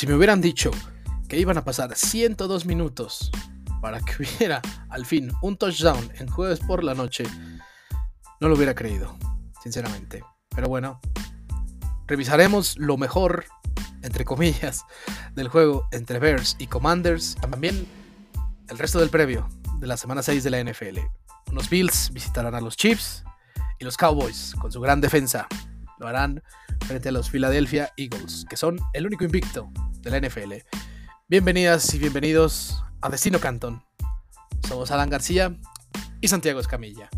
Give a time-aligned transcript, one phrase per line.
[0.00, 0.70] Si me hubieran dicho
[1.28, 3.30] que iban a pasar 102 minutos
[3.82, 7.24] para que hubiera al fin un touchdown en jueves por la noche,
[8.40, 9.14] no lo hubiera creído,
[9.62, 10.24] sinceramente.
[10.56, 11.02] Pero bueno,
[12.06, 13.44] revisaremos lo mejor,
[14.00, 14.86] entre comillas,
[15.34, 17.36] del juego entre Bears y Commanders.
[17.38, 17.86] También
[18.70, 20.98] el resto del previo de la semana 6 de la NFL.
[21.52, 23.22] Los Bills visitarán a los Chiefs
[23.78, 25.46] y los Cowboys con su gran defensa
[25.98, 26.42] lo harán
[26.86, 29.70] frente a los Philadelphia Eagles, que son el único invicto
[30.02, 30.54] de la NFL.
[31.28, 33.82] Bienvenidas y bienvenidos a Destino Canton.
[34.66, 35.54] Somos Alan García
[36.20, 37.10] y Santiago Escamilla.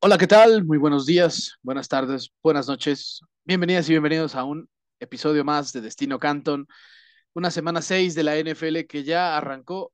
[0.00, 0.64] Hola, ¿qué tal?
[0.64, 3.20] Muy buenos días, buenas tardes, buenas noches.
[3.44, 4.68] Bienvenidas y bienvenidos a un
[4.98, 6.66] episodio más de Destino Canton.
[7.34, 9.92] Una semana 6 de la NFL que ya arrancó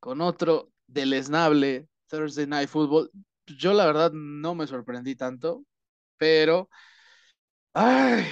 [0.00, 3.10] con otro deleznable Thursday Night Football.
[3.46, 5.64] Yo la verdad no me sorprendí tanto,
[6.16, 6.68] pero
[7.74, 8.24] ay,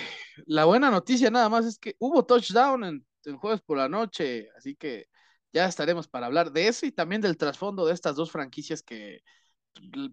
[0.46, 3.06] la buena noticia nada más es que hubo touchdown en,
[3.38, 5.06] jueves por la noche, así que
[5.52, 9.22] ya estaremos para hablar de eso y también del trasfondo de estas dos franquicias que,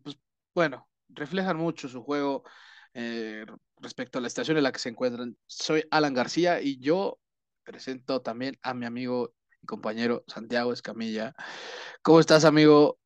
[0.04, 0.18] pues,
[0.56, 2.44] bueno, reflejan mucho su juego
[2.94, 3.46] eh,
[3.78, 5.38] respecto a la estación en la que se encuentran.
[5.46, 7.20] Soy Alan García y yo
[7.64, 11.34] presento también a mi amigo y compañero Santiago Escamilla.
[12.02, 13.00] ¿Cómo estás, amigo?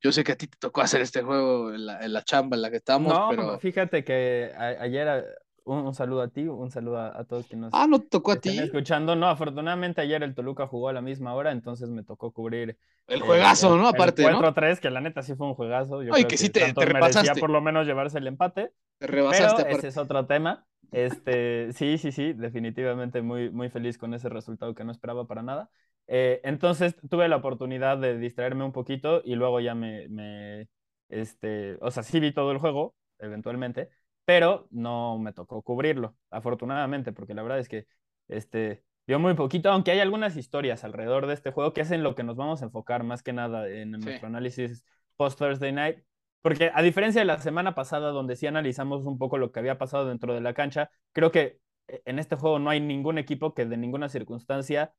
[0.00, 2.70] Yo sé que a ti te tocó hacer este juego en la, chamba en la
[2.70, 3.58] que estamos, no, pero...
[3.58, 5.24] fíjate que ayer
[5.64, 8.58] un, saludo a ti, un saludo a, todos que nos ah, ¿no tocó a ti?
[8.58, 9.16] escuchando.
[9.16, 12.78] No, afortunadamente ayer el Toluca jugó a la misma hora, entonces me tocó cubrir.
[13.06, 13.88] El juegazo, ¿no?
[13.88, 16.02] Aparte, el 4-3, que la neta sí fue un juegazo.
[16.02, 17.38] Yo Ay, que, sí te, te repasaste.
[17.40, 18.72] por lo menos llevarse el empate.
[18.98, 19.64] Te rebasaste.
[19.64, 20.66] Pero ese es otro tema.
[20.90, 25.42] Este, sí, sí, sí, definitivamente muy, muy feliz con ese resultado que no esperaba para
[25.42, 25.70] nada.
[26.08, 30.68] Eh, entonces tuve la oportunidad de distraerme un poquito y luego ya me, me,
[31.08, 33.90] este, o sea, sí vi todo el juego, eventualmente,
[34.24, 37.86] pero no me tocó cubrirlo, afortunadamente, porque la verdad es que,
[38.28, 42.02] este, vio muy poquito, aunque hay algunas historias alrededor de este juego que es en
[42.02, 44.84] lo que nos vamos a enfocar más que nada en nuestro análisis
[45.16, 45.98] post Thursday Night,
[46.42, 49.78] porque a diferencia de la semana pasada, donde sí analizamos un poco lo que había
[49.78, 51.58] pasado dentro de la cancha, creo que
[51.88, 54.94] eh, en este juego no hay ningún equipo que de ninguna circunstancia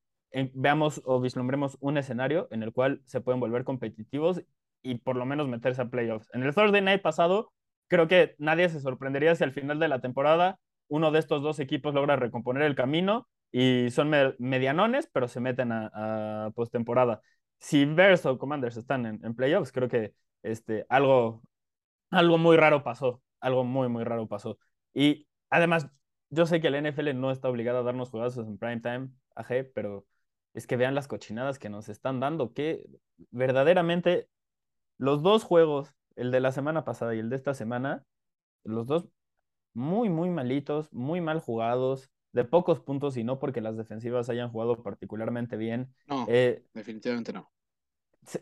[0.54, 4.44] veamos o vislumbremos un escenario en el cual se pueden volver competitivos
[4.82, 6.30] y por lo menos meterse a playoffs.
[6.34, 7.52] En el Thursday Night pasado,
[7.88, 11.60] creo que nadie se sorprendería si al final de la temporada uno de estos dos
[11.60, 17.22] equipos logra recomponer el camino y son medianones, pero se meten a, a postemporada.
[17.60, 20.14] Si Bears o Commanders están en, en, playoffs, creo que
[20.44, 21.42] este, algo,
[22.12, 24.60] algo muy raro pasó, algo muy, muy raro pasó.
[24.94, 25.90] Y además,
[26.30, 29.72] yo sé que la NFL no está obligada a darnos juegazos en prime time, AG,
[29.74, 30.06] pero
[30.54, 32.86] es que vean las cochinadas que nos están dando, que
[33.32, 34.28] verdaderamente
[34.98, 38.04] los dos juegos, el de la semana pasada y el de esta semana,
[38.64, 39.06] los dos
[39.74, 44.52] muy, muy malitos, muy mal jugados, de pocos puntos y no porque las defensivas hayan
[44.52, 45.94] jugado particularmente bien.
[46.08, 47.50] No, eh, definitivamente no.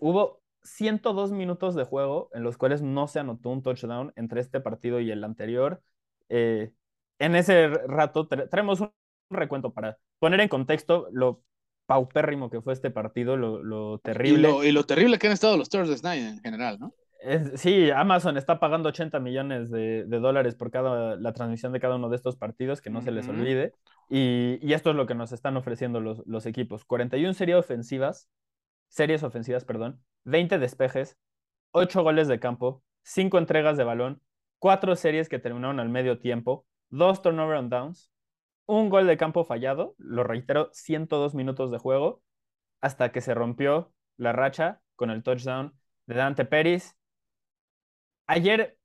[0.01, 4.59] Hubo 102 minutos de juego en los cuales no se anotó un touchdown entre este
[4.59, 5.81] partido y el anterior.
[6.29, 6.73] Eh,
[7.19, 8.91] en ese rato traemos un
[9.29, 11.41] recuento para poner en contexto lo
[11.87, 14.67] paupérrimo que fue este partido, lo, terrible.
[14.67, 16.93] Y lo, terrible que han estado los Thursday Night en general, ¿no?
[17.55, 22.09] sí, Amazon está pagando 80 millones de, dólares por cada, la transmisión de cada uno
[22.09, 23.73] de estos partidos, que no se les olvide.
[24.09, 26.85] Y, esto es lo que nos están ofreciendo los, los equipos.
[26.85, 28.29] 41 series ofensivas,
[28.89, 31.17] series ofensivas, perdón, 20 despejes,
[31.71, 34.21] 8 goles de campo, 5 entregas de balón,
[34.59, 38.11] 4 series que terminaron al medio tiempo, 2 turnover on downs,
[38.67, 42.21] un gol de campo fallado, lo reitero, 102 minutos de juego,
[42.81, 45.73] hasta que se rompió la racha con el touchdown
[46.05, 46.95] de Dante Pérez.
[48.27, 48.77] Ayer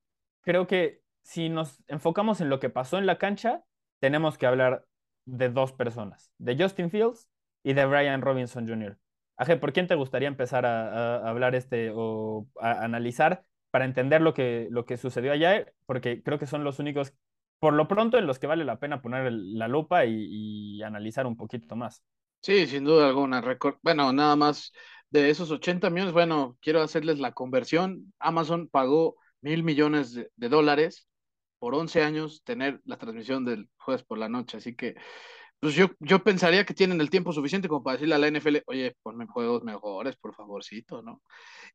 [0.42, 3.64] creo que si nos enfocamos en lo que pasó en la cancha,
[4.00, 4.86] tenemos que hablar
[5.24, 7.28] de dos personas, de Justin Fields
[7.62, 8.98] y de Brian Robinson Jr.
[9.36, 14.34] Aje, ¿por quién te gustaría empezar a, hablar este o a analizar para entender lo
[14.34, 15.74] que, lo que sucedió ayer?
[15.86, 17.14] Porque creo que son los únicos
[17.62, 21.36] por lo pronto en los que vale la pena poner la lupa y, analizar un
[21.36, 22.02] poquito más.
[22.40, 23.40] Sí, sin duda alguna.
[23.82, 24.72] Bueno, nada más
[25.10, 28.12] de esos 80 millones, bueno, quiero hacerles la conversión.
[28.18, 31.06] Amazon pagó mil millones de, dólares
[31.60, 34.56] por 11 años tener la transmisión del jueves por la noche.
[34.56, 34.96] Así que,
[35.60, 38.56] pues yo, yo pensaría que tienen el tiempo suficiente como para decirle a la NFL,
[38.66, 41.22] oye, ponme juegos mejores, por favorcito, ¿no?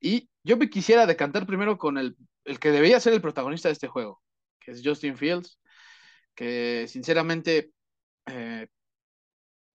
[0.02, 3.74] Y yo me quisiera decantar primero con el, el que debía ser el protagonista de
[3.74, 4.22] este juego,
[4.60, 5.58] que es Justin Fields
[6.38, 7.72] que sinceramente
[8.28, 8.68] eh,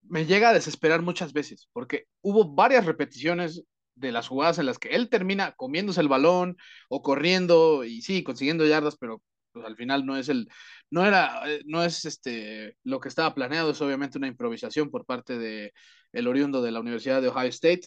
[0.03, 3.65] me llega a desesperar muchas veces, porque hubo varias repeticiones
[3.95, 6.57] de las jugadas en las que él termina comiéndose el balón
[6.89, 9.23] o corriendo y sí, consiguiendo yardas, pero
[9.53, 10.49] pues, al final no es el,
[10.91, 15.07] no era, eh, no es este, lo que estaba planeado, es obviamente una improvisación por
[15.07, 15.73] parte de
[16.13, 17.83] el oriundo de la Universidad de Ohio State.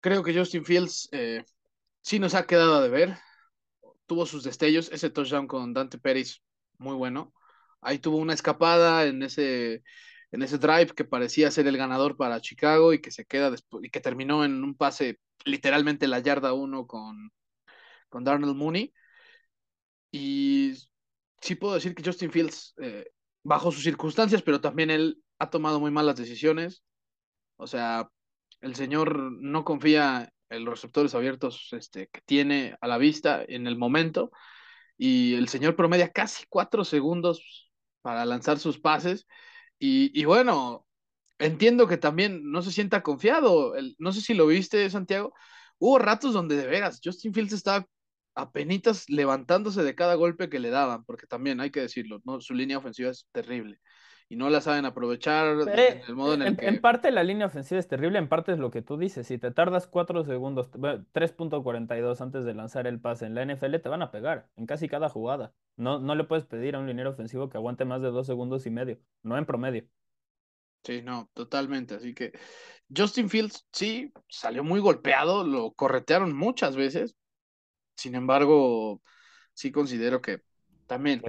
[0.00, 1.44] Creo que Justin Fields eh,
[2.00, 3.18] sí nos ha quedado a deber,
[4.06, 6.40] tuvo sus destellos, ese touchdown con Dante Pérez,
[6.78, 7.32] muy bueno.
[7.80, 9.82] Ahí tuvo una escapada en ese,
[10.30, 13.84] en ese drive que parecía ser el ganador para Chicago y que se queda después,
[13.84, 17.30] y que terminó en un pase literalmente la yarda uno con,
[18.08, 18.92] con Darnell Mooney.
[20.10, 20.74] Y
[21.40, 23.10] sí puedo decir que Justin Fields, eh,
[23.42, 26.84] bajo sus circunstancias, pero también él ha tomado muy malas decisiones.
[27.56, 28.08] O sea,
[28.60, 33.66] el señor no confía en los receptores abiertos este, que tiene a la vista en
[33.66, 34.30] el momento.
[34.96, 37.70] Y el señor promedia casi cuatro segundos
[38.02, 39.26] para lanzar sus pases.
[39.78, 40.86] Y, bueno,
[41.38, 43.76] entiendo que también no se sienta confiado.
[43.76, 45.34] El, no sé si lo viste, Santiago.
[45.78, 47.86] Hubo ratos donde de veras Justin Fields estaba
[48.34, 52.40] apenitas levantándose de cada golpe que le daban, porque también hay que decirlo, ¿no?
[52.40, 53.80] Su línea ofensiva es terrible
[54.28, 56.66] y no la saben aprovechar en el modo en el que...
[56.66, 59.38] En parte la línea ofensiva es terrible, en parte es lo que tú dices, si
[59.38, 64.02] te tardas 4 segundos, 3.42 antes de lanzar el pase en la NFL te van
[64.02, 65.52] a pegar en casi cada jugada.
[65.76, 68.66] No, no le puedes pedir a un liniero ofensivo que aguante más de 2 segundos
[68.66, 69.84] y medio, no en promedio.
[70.84, 71.94] Sí, no, totalmente.
[71.94, 72.32] Así que
[72.94, 77.16] Justin Fields sí salió muy golpeado, lo corretearon muchas veces,
[77.96, 79.00] sin embargo,
[79.52, 80.42] sí considero que
[80.86, 81.22] también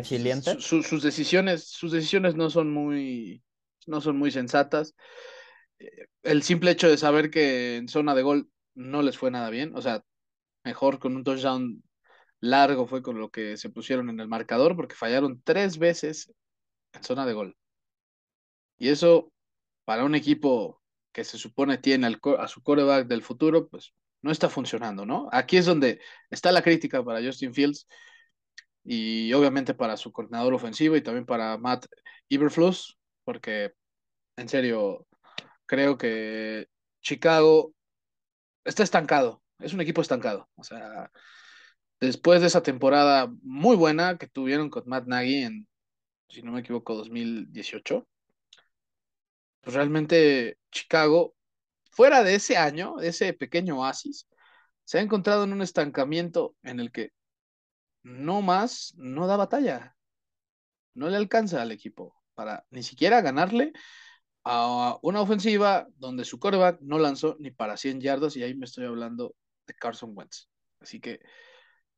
[0.60, 3.44] sus decisiones, sus decisiones no son muy,
[3.88, 4.96] no son muy sensatas.
[5.80, 9.50] Eh, el simple hecho de saber que en zona de gol no les fue nada
[9.50, 10.04] bien, o sea,
[10.64, 11.84] mejor con un touchdown
[12.40, 16.34] largo fue con lo que se pusieron en el marcador, porque fallaron tres veces
[16.94, 17.58] en zona de gol.
[18.78, 19.32] Y eso,
[19.86, 20.82] para un equipo
[21.12, 25.30] que se supone tiene a su coreback del futuro, pues no está funcionando, ¿no?
[25.32, 27.88] Aquí es donde está la crítica para Justin Fields
[28.86, 31.88] y obviamente para su coordinador ofensivo y también para Matt
[32.30, 33.74] Iberflus, porque
[34.38, 35.08] en serio
[35.66, 36.68] creo que
[37.02, 37.74] Chicago
[38.64, 41.12] está estancado, es un equipo estancado, o sea,
[42.00, 45.68] después de esa temporada muy buena que tuvieron con Matt Nagy en,
[46.30, 48.08] si no me equivoco, 2018,
[49.62, 51.34] pues realmente Chicago
[51.90, 54.28] fuera de ese año, ese pequeño oasis,
[54.84, 57.12] se ha encontrado en un estancamiento en el que
[58.06, 59.98] no más, no da batalla.
[60.94, 63.74] No le alcanza al equipo para ni siquiera ganarle
[64.44, 68.66] a una ofensiva donde su coreback no lanzó ni para 100 yardas y ahí me
[68.66, 69.36] estoy hablando
[69.66, 70.48] de Carson Wentz.
[70.80, 71.20] Así que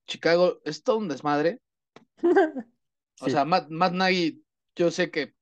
[0.08, 1.62] Chicago es todo un desmadre.
[3.20, 4.44] O sea, Matt, Nagy,
[4.76, 5.34] yo sé que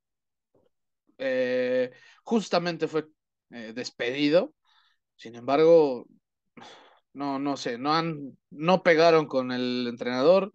[1.18, 1.92] eh,
[2.24, 3.06] justamente fue
[3.50, 4.54] eh, despedido.
[5.14, 6.06] Sin embargo,
[7.16, 10.52] no, no sé, no han, no pegaron con el entrenador.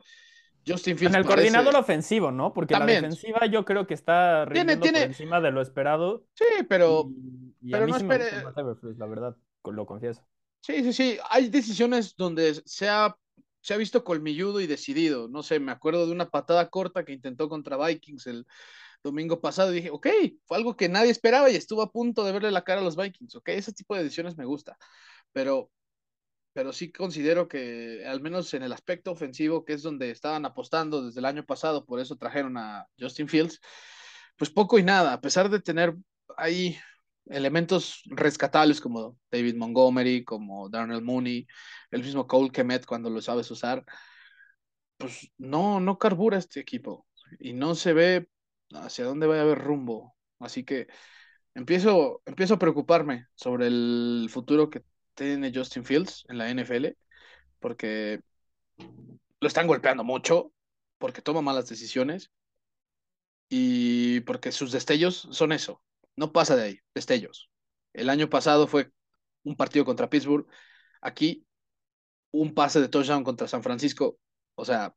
[0.66, 1.16] Justin Fields.
[1.16, 2.54] En el coordinador ofensivo, ¿no?
[2.54, 6.24] Porque la defensiva yo creo que está rindiendo por encima de lo esperado.
[6.36, 7.10] Sí, pero,
[7.70, 8.26] pero no espere...
[8.98, 9.36] la verdad,
[9.66, 10.24] lo confieso.
[10.62, 11.18] Sí, sí, sí.
[11.32, 13.16] Hay decisiones donde se ha,
[13.60, 15.28] se ha visto colmilludo y decidido.
[15.28, 18.46] No sé, me acuerdo de una patada corta que intentó contra Vikings el,
[19.04, 20.08] domingo pasado y dije, ok,
[20.46, 22.96] fue algo que nadie esperaba y estuvo a punto de verle la cara a los
[22.96, 24.78] Vikings, ok, ese tipo de decisiones me gusta,
[25.32, 25.72] pero,
[26.54, 31.06] pero sí considero que al menos en el aspecto ofensivo, que es donde estaban apostando
[31.06, 33.60] desde el año pasado, por eso trajeron a Justin Fields,
[34.38, 35.96] pues poco y nada, a pesar de tener
[36.38, 36.78] ahí
[37.28, 41.48] elementos rescatables como David Montgomery, como Darnell Mooney,
[41.92, 43.86] el mismo Cole Kemet cuando lo sabes usar,
[44.98, 47.08] pues no, no carbura este equipo
[47.40, 48.30] y no se ve
[48.74, 50.16] hacia dónde va a haber rumbo.
[50.40, 50.88] Así que
[51.54, 56.98] empiezo, empiezo a preocuparme sobre el futuro que tiene Justin Fields en la NFL,
[57.60, 58.22] porque
[59.40, 60.52] lo están golpeando mucho,
[60.98, 62.32] porque toma malas decisiones
[63.50, 65.82] y porque sus destellos son eso.
[66.16, 67.50] No pasa de ahí, destellos.
[67.94, 68.92] El año pasado fue
[69.44, 70.48] un partido contra Pittsburgh,
[71.02, 71.46] aquí
[72.32, 74.18] un pase de touchdown contra San Francisco.
[74.56, 74.96] O sea,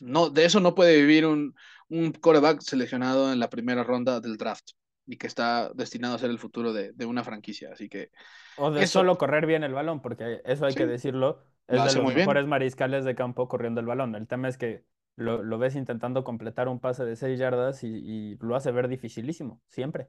[0.00, 1.54] no, de eso no puede vivir un,
[1.88, 4.70] un coreback seleccionado en la primera ronda del draft
[5.06, 7.70] y que está destinado a ser el futuro de, una franquicia.
[7.72, 8.10] Así que.
[8.56, 11.42] O de solo correr bien el balón, porque eso hay que decirlo.
[11.68, 14.14] Es de los mejores mariscales de campo corriendo el balón.
[14.14, 14.84] El tema es que
[15.16, 19.60] lo, ves intentando completar un pase de seis yardas y, y, lo hace ver dificilísimo,
[19.68, 20.08] siempre.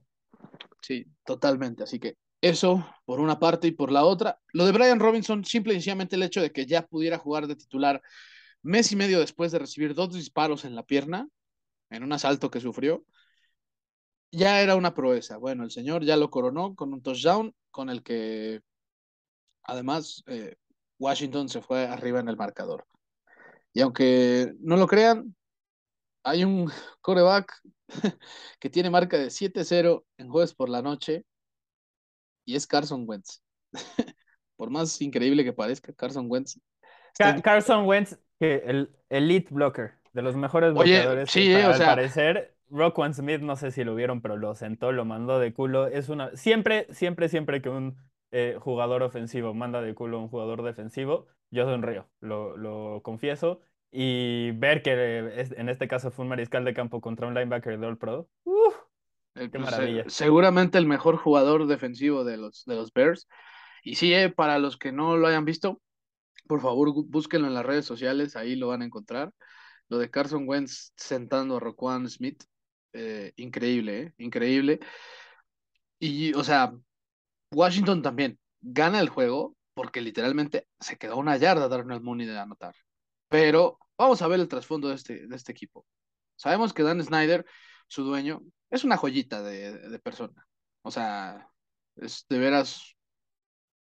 [0.82, 1.84] Sí, totalmente.
[1.84, 4.40] Así que eso por una parte y por la otra.
[4.54, 7.56] Lo de Brian Robinson, simple y sencillamente el hecho de que ya pudiera jugar de
[7.56, 8.02] titular
[8.62, 11.28] mes y medio después de recibir dos disparos en la pierna,
[11.90, 13.06] en un asalto que sufrió,
[14.32, 15.38] ya era una proeza.
[15.38, 18.62] Bueno, el señor ya lo coronó con un touchdown con el que
[19.64, 20.56] además eh,
[21.00, 22.86] Washington se fue arriba en el marcador.
[23.74, 25.36] Y aunque no lo crean,
[26.24, 26.70] hay un
[27.02, 27.62] coreback
[28.60, 31.24] que tiene marca de 7-0 en jueves por la noche
[32.46, 33.42] y es Carson Wentz.
[34.56, 36.60] por más increíble que parezca, Carson Wentz.
[37.44, 41.30] Carson Wentz, que el elite blocker, de los mejores bloqueadores.
[41.30, 44.92] Sí, o sea, al parecer, One Smith, no sé si lo vieron, pero lo sentó,
[44.92, 45.88] lo mandó de culo.
[45.88, 46.36] Es una.
[46.36, 47.98] Siempre, siempre, siempre que un
[48.32, 53.62] eh, jugador ofensivo manda de culo a un jugador defensivo, yo sonrío, lo, lo confieso.
[53.90, 57.88] Y ver que en este caso fue un mariscal de campo contra un linebacker de
[57.88, 58.30] All Pro.
[59.36, 60.04] Eh, qué pues, maravilla.
[60.08, 63.28] seguramente el mejor jugador defensivo de los, de los Bears.
[63.84, 65.82] Y sí, eh, para los que no lo hayan visto,
[66.48, 69.32] por favor búsquenlo en las redes sociales, ahí lo van a encontrar.
[69.90, 72.44] Lo de Carson Wentz sentando a Roquan Smith,
[72.94, 74.80] eh, increíble, increíble.
[76.00, 76.74] Y, o sea,
[77.52, 82.76] Washington también gana el juego porque literalmente se quedó una yarda Darnell Mooney de anotar.
[83.30, 85.86] Pero vamos a ver el trasfondo de este, de este equipo.
[86.36, 87.46] Sabemos que Dan Snyder,
[87.88, 90.48] su dueño, es una joyita de, persona.
[90.82, 91.50] O sea,
[91.96, 92.96] es de veras,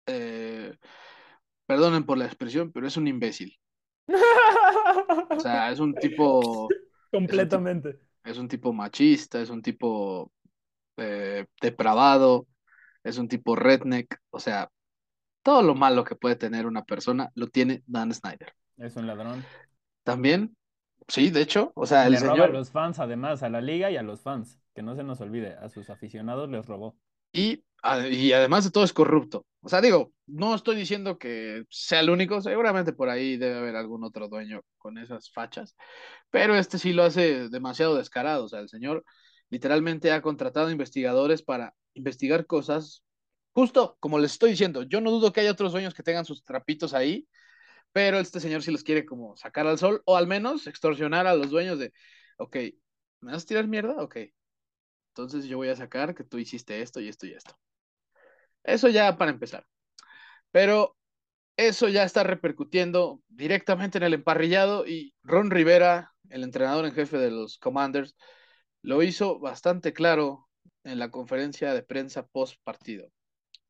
[0.07, 0.77] eh,
[1.67, 3.59] perdonen por la expresión, pero es un imbécil.
[5.31, 6.69] O sea, es un tipo...
[7.11, 8.01] Completamente.
[8.29, 10.31] Es un tipo, machista, es un tipo
[10.99, 12.47] eh, depravado,
[13.03, 14.21] es un tipo redneck.
[14.31, 14.71] O sea,
[15.43, 18.53] todo lo malo que puede tener una persona lo tiene Dan Snyder.
[18.77, 19.43] Es un ladrón.
[20.05, 20.55] También,
[21.07, 23.91] sí, de hecho, o sea, el le roba a los fans, además, a la liga
[23.91, 26.97] y a los fans, que no se nos olvide, a sus aficionados les robó.
[27.33, 29.47] Y, además de todo es corrupto.
[29.61, 33.77] O sea, digo, no estoy diciendo que sea el único, seguramente por ahí debe haber
[33.77, 35.77] algún otro dueño con esas fachas,
[36.31, 38.45] pero este sí lo hace demasiado descarado.
[38.45, 39.05] O sea, el señor
[39.51, 43.03] literalmente ha contratado investigadores para investigar cosas,
[43.53, 46.45] justo como les estoy diciendo, yo no dudo que haya otros dueños que tengan sus
[46.45, 47.29] trapitos ahí,
[47.93, 51.35] pero este señor sí los quiere como sacar al sol o al menos extorsionar a
[51.35, 51.93] los dueños de,
[52.39, 52.57] ok,
[53.21, 53.97] ¿me vas a tirar mierda?
[54.03, 54.17] Ok,
[55.19, 57.59] entonces yo voy a sacar que tú hiciste esto y esto y esto.
[58.63, 59.67] Eso ya para empezar.
[60.53, 60.97] Pero
[61.57, 67.19] eso ya está repercutiendo directamente en el emparrillado y Ron Rivera, el entrenador en jefe
[67.19, 68.17] de los Commanders,
[68.83, 70.49] lo hizo bastante claro
[70.85, 73.09] en la conferencia de prensa post partido,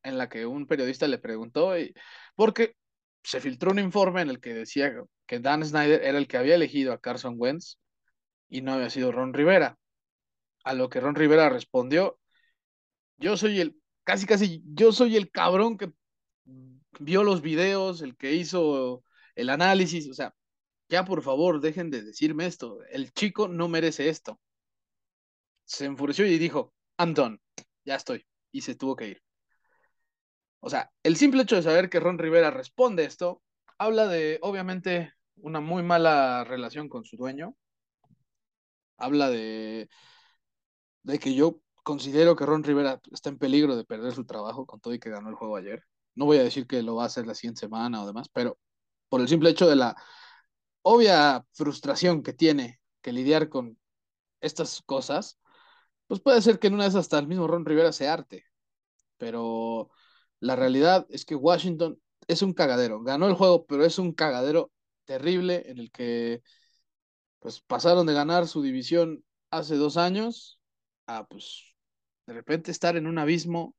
[0.02, 1.94] en la que un periodista le preguntó, y,
[2.36, 2.74] porque
[3.22, 4.92] se filtró un informe en el que decía
[5.26, 7.78] que Dan Snyder era el que había elegido a Carson Wentz
[8.50, 9.78] y no había sido Ron Rivera.
[10.68, 12.20] A lo que Ron Rivera respondió,
[13.16, 15.92] yo soy el, casi casi, yo soy el cabrón que
[17.00, 19.02] vio los videos, el que hizo
[19.34, 20.34] el análisis, o sea,
[20.90, 24.38] ya por favor dejen de decirme esto, el chico no merece esto.
[25.64, 27.40] Se enfureció y dijo, I'm done,
[27.86, 29.22] ya estoy, y se tuvo que ir.
[30.60, 33.42] O sea, el simple hecho de saber que Ron Rivera responde esto,
[33.78, 37.56] habla de, obviamente, una muy mala relación con su dueño.
[38.98, 39.88] Habla de,
[41.08, 44.78] de que yo considero que Ron Rivera está en peligro de perder su trabajo con
[44.80, 45.82] todo y que ganó el juego ayer.
[46.14, 48.58] No voy a decir que lo va a hacer la siguiente semana o demás, pero
[49.08, 49.96] por el simple hecho de la
[50.82, 53.78] obvia frustración que tiene que lidiar con
[54.40, 55.38] estas cosas,
[56.08, 58.44] pues puede ser que en una de esas hasta el mismo Ron Rivera se arte.
[59.16, 59.90] Pero
[60.40, 63.02] la realidad es que Washington es un cagadero.
[63.02, 64.72] Ganó el juego, pero es un cagadero
[65.06, 66.42] terrible en el que
[67.40, 70.57] pues pasaron de ganar su división hace dos años
[71.08, 71.74] a pues
[72.26, 73.74] de repente estar en un abismo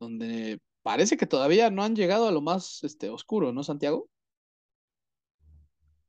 [0.00, 4.08] donde parece que todavía no han llegado a lo más este, oscuro, ¿no, Santiago?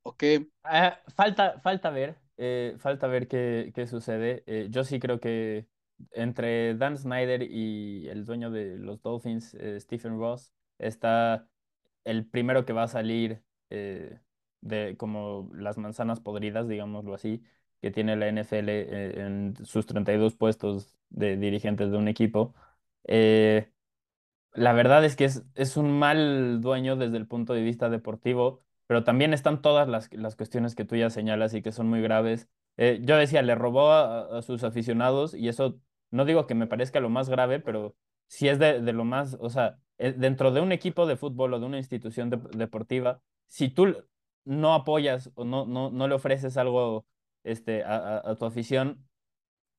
[0.03, 0.48] ¿O qué?
[0.63, 4.44] Ah, falta, falta ver, eh, falta ver qué, qué sucede.
[4.46, 5.67] Eh, yo sí creo que
[6.12, 11.50] entre Dan Snyder y el dueño de los Dolphins, eh, Stephen Ross, está
[12.06, 17.44] el primero que va a salir de como las manzanas podridas, digámoslo así,
[17.81, 22.53] que tiene la NFL eh, en sus 32 puestos de dirigentes de un equipo.
[24.53, 28.63] la verdad es que es, es, un mal dueño desde el punto de vista deportivo,
[28.88, 32.01] pero también están todas las, las cuestiones que tú ya señalas y que son muy
[32.01, 32.50] graves.
[32.77, 35.79] yo decía, le robó a, sus aficionados y eso
[36.12, 37.96] no digo que me parezca lo más grave, pero
[38.27, 41.60] si es de, lo más, o sea, eh, dentro de un equipo de fútbol o
[41.60, 43.96] de una institución deportiva, si tú
[44.46, 47.05] no apoyas o no, no, no le ofreces algo
[47.51, 49.07] este, a, tu afición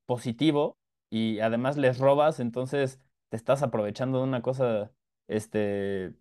[0.06, 0.78] positivo
[1.10, 4.92] y además les robas, entonces te estás aprovechando de una cosa,
[5.28, 6.14] este,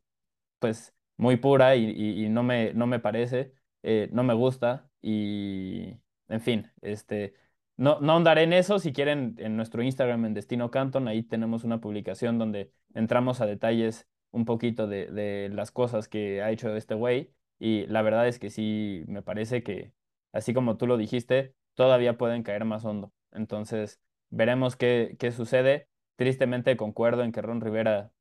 [0.60, 5.98] pues, muy pura y, no, me, no me parece, eh, no me gusta y,
[6.30, 7.34] en fin, este
[7.78, 8.80] no, no en eso.
[8.80, 13.46] Si quieren, en nuestro Instagram, en Destino Canton, ahí tenemos una publicación donde entramos a
[13.46, 17.34] detalles un poquito de, las cosas que ha hecho este güey.
[17.60, 19.94] Y la verdad es que sí, me parece que,
[20.38, 23.12] así como tú lo dijiste, todavía pueden caer más hondo.
[23.32, 25.90] Entonces, veremos qué, qué sucede.
[26.16, 28.12] Tristemente concuerdo en que Ron Rivera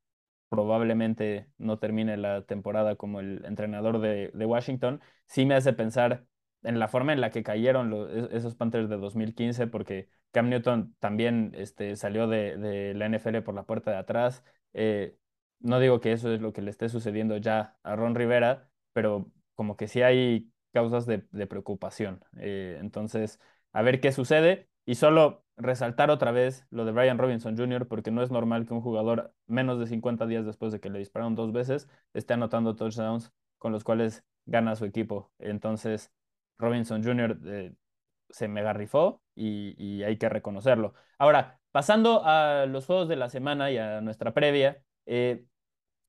[0.48, 6.26] probablemente no termine la temporada como el entrenador de, Washington, sí me hace pensar
[6.62, 7.92] en la forma en la que cayeron
[8.32, 13.64] esos Panthers de 2015, porque Cam Newton también este, salió de, la NFL por la
[13.64, 14.44] puerta de atrás.
[14.72, 15.16] Eh,
[15.60, 19.30] no digo que eso es lo que le esté sucediendo ya a Ron Rivera, pero
[19.54, 22.22] como que sí hay causas de, preocupación.
[22.36, 23.40] Eh, entonces,
[23.72, 24.68] a ver qué sucede.
[24.84, 28.74] Y solo resaltar otra vez lo de Brian Robinson Jr., porque no es normal que
[28.74, 32.76] un jugador menos de 50 días después de que le dispararon dos veces esté anotando
[32.76, 35.32] touchdowns con los cuales gana su equipo.
[35.38, 36.12] Entonces,
[36.58, 37.38] Robinson Jr.
[37.46, 37.74] Eh,
[38.28, 40.92] se mega rifó y, hay que reconocerlo.
[41.18, 45.46] Ahora, pasando a los juegos de la semana y a nuestra previa, eh,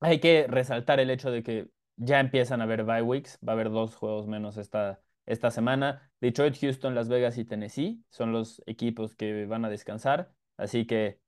[0.01, 3.56] hay que resaltar el hecho de que ya empiezan a haber bye weeks, va a
[3.56, 6.12] haber dos juegos menos esta, esta semana.
[6.22, 11.20] Detroit, Houston, Las Vegas y Tennessee son los equipos que van a descansar, así que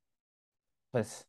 [0.91, 1.27] pues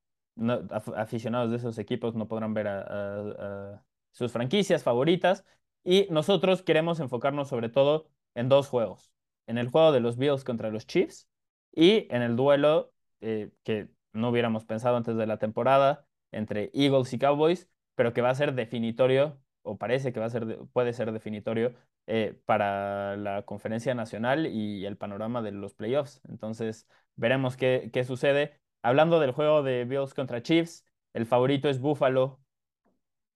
[0.97, 5.45] aficionados de esos equipos no podrán ver a, sus franquicias favoritas
[5.85, 9.13] y nosotros queremos enfocarnos sobre todo en dos juegos,
[9.47, 11.29] en el juego de los Bills contra los Chiefs
[11.73, 17.13] y en el duelo eh, que no hubiéramos pensado antes de la temporada entre Eagles
[17.13, 17.69] y Cowboys,
[18.01, 21.75] pero que va a ser definitorio o parece que va a ser, puede ser definitorio
[22.07, 26.23] eh, para la conferencia nacional y el panorama de los playoffs.
[26.27, 28.59] Entonces, veremos qué, qué sucede.
[28.81, 32.41] Hablando del juego de Bills contra Chiefs, el favorito es Buffalo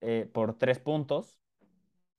[0.01, 1.39] eh, por tres puntos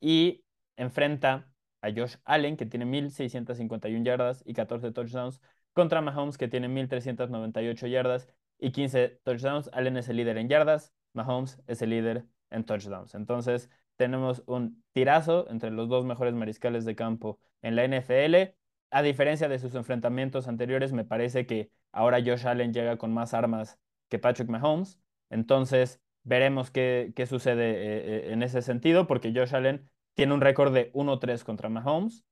[0.00, 0.45] y
[0.76, 1.50] enfrenta
[1.81, 5.41] a Josh Allen, que tiene 1.651 yardas y 14 touchdowns,
[5.73, 8.29] contra Mahomes, que tiene 1.398 yardas
[8.61, 9.69] y 15 touchdowns.
[9.73, 13.15] Allen es el líder en yardas, Mahomes es el líder en touchdowns.
[13.15, 18.54] Entonces, tenemos un tirazo entre los dos mejores mariscales de campo en la NFL.
[18.91, 23.35] A diferencia de sus enfrentamientos anteriores, me parece que ahora Josh Allen llega con más
[23.35, 23.78] armas
[24.09, 24.99] que Patrick Mahomes.
[25.30, 30.73] Entonces, veremos qué, sucede eh, eh, en ese sentido, porque Josh Allen tiene un récord
[30.73, 32.25] de 1-3 contra Mahomes.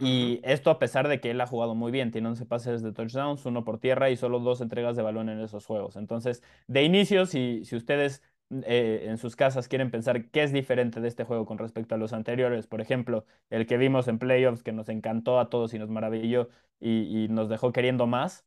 [0.00, 2.92] Y esto a pesar de que él ha jugado muy bien, tiene 11 pases de
[2.92, 5.94] touchdowns, uno por tierra y solo dos entregas de balón en esos juegos.
[5.94, 11.00] Entonces, de inicio, si, si ustedes eh, en sus casas quieren pensar qué es diferente
[11.00, 14.62] de este juego con respecto a los anteriores, por ejemplo, el que vimos en playoffs
[14.62, 18.46] que nos encantó a todos y nos maravilló y, nos dejó queriendo más,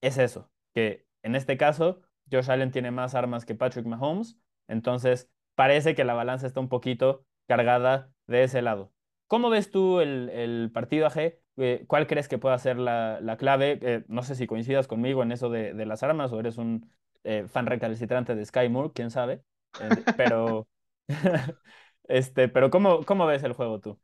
[0.00, 5.30] es eso, que en este caso Josh Allen tiene más armas que Patrick Mahomes, entonces
[5.54, 8.92] parece que la balanza está un poquito cargada de ese lado.
[9.28, 11.38] ¿Cómo ves tú el, partido AG?
[11.58, 13.78] Eh, ¿Cuál crees que pueda ser la, clave?
[13.82, 16.90] Eh, no sé si coincidas conmigo en eso de, de, las armas o eres un
[17.24, 19.42] eh, fan recalcitrante de Sky Moore, quién sabe.
[19.80, 20.68] Eh, pero,
[22.04, 23.98] este, pero ¿cómo, ¿cómo ves el juego tú?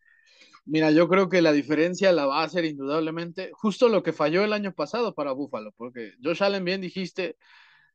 [0.66, 4.44] Mira, yo creo que la diferencia la va a ser indudablemente justo lo que falló
[4.44, 7.36] el año pasado para Buffalo, porque Josh Allen, bien dijiste,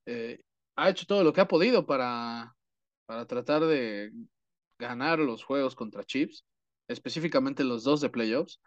[0.06, 0.42] eh,
[0.76, 2.56] ha hecho todo lo que ha podido para,
[3.06, 4.12] para tratar de
[4.78, 6.46] ganar los juegos contra Chiefs,
[6.88, 8.62] específicamente los dos de playoffs.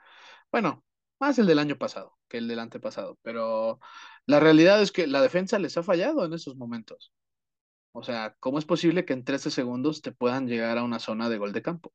[0.50, 0.84] Bueno,
[1.22, 3.78] más el del año pasado que el del antepasado, pero
[4.26, 7.12] la realidad es que la defensa les ha fallado en esos momentos.
[7.92, 11.28] O sea, ¿cómo es posible que en 13 segundos te puedan llegar a una zona
[11.28, 11.92] de gol de campo?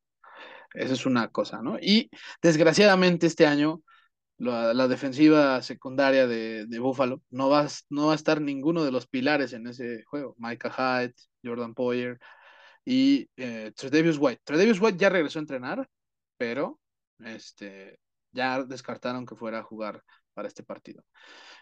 [0.74, 1.78] Esa es una cosa, ¿no?
[1.80, 2.10] Y
[2.42, 3.82] desgraciadamente este año
[4.38, 9.08] la, defensiva secundaria de, de, Buffalo no va, no va a estar ninguno de los
[9.08, 10.36] pilares en ese juego.
[10.38, 12.20] Micah Hyde, Jordan Poyer
[12.86, 14.42] y eh, Tredavious White.
[14.46, 15.90] Tredavious White ya regresó a entrenar,
[16.38, 16.80] pero
[17.20, 18.00] este,
[18.32, 21.04] ya descartaron que fuera a jugar para este partido.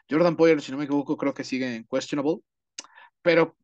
[0.10, 2.42] Jordan Poyer, si no me equivoco, creo que sigue en questionable,
[3.22, 3.56] pero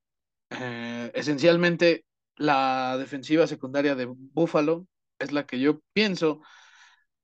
[0.50, 2.06] eh, esencialmente
[2.38, 4.88] la defensiva secundaria de Buffalo
[5.20, 6.42] es la que yo pienso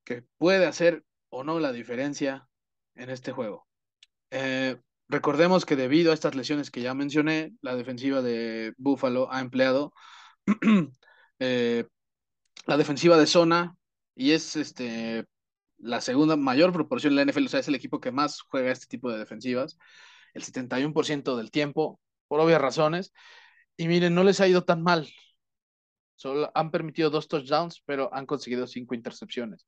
[0.04, 2.48] que puede hacer o no la diferencia
[2.96, 3.68] en este juego.
[4.32, 4.78] Eh,
[5.10, 9.94] recordemos que debido a estas lesiones que ya mencioné, la defensiva de Buffalo ha empleado
[11.40, 11.86] eh,
[12.66, 13.76] la defensiva de zona
[14.16, 15.26] y es este
[15.78, 18.72] la segunda mayor proporción de la NFL, o sea, es el equipo que más juega
[18.72, 19.78] este tipo de defensivas,
[20.34, 23.13] el 71% del tiempo, por obvias razones.
[23.78, 25.08] Y miren, no les ha ido tan mal.
[26.16, 29.68] Solo han permitido dos touchdowns, pero han conseguido cinco intercepciones.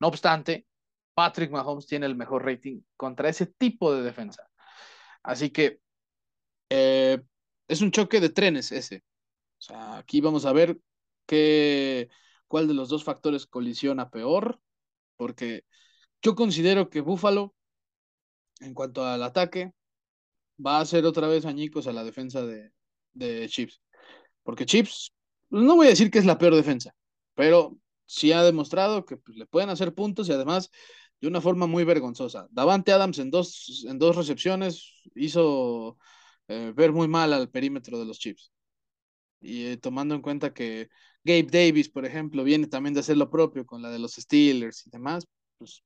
[0.00, 0.66] No obstante,
[1.14, 4.48] Patrick Mahomes tiene el mejor rating contra ese tipo de defensa.
[5.22, 5.80] Así que
[6.70, 7.20] eh,
[7.68, 9.04] es un choque de trenes ese.
[9.58, 10.78] O sea, aquí vamos a ver
[11.26, 12.08] qué,
[12.48, 14.60] cuál de los dos factores colisiona peor
[15.22, 15.64] porque
[16.20, 17.54] yo considero que Buffalo,
[18.58, 19.72] en cuanto al ataque,
[20.58, 22.72] va a hacer otra vez añicos a la defensa de,
[23.12, 23.80] de Chips.
[24.42, 25.12] Porque Chips,
[25.50, 26.92] no voy a decir que es la peor defensa,
[27.34, 30.72] pero sí ha demostrado que pues, le pueden hacer puntos y además
[31.20, 32.48] de una forma muy vergonzosa.
[32.50, 35.98] Davante Adams en dos, en dos recepciones hizo
[36.48, 38.50] eh, ver muy mal al perímetro de los Chiefs.
[39.40, 40.88] Y eh, tomando en cuenta que
[41.24, 44.86] Gabe Davis, por ejemplo, viene también de hacer lo propio con la de los Steelers
[44.86, 45.26] y demás,
[45.58, 45.82] pues,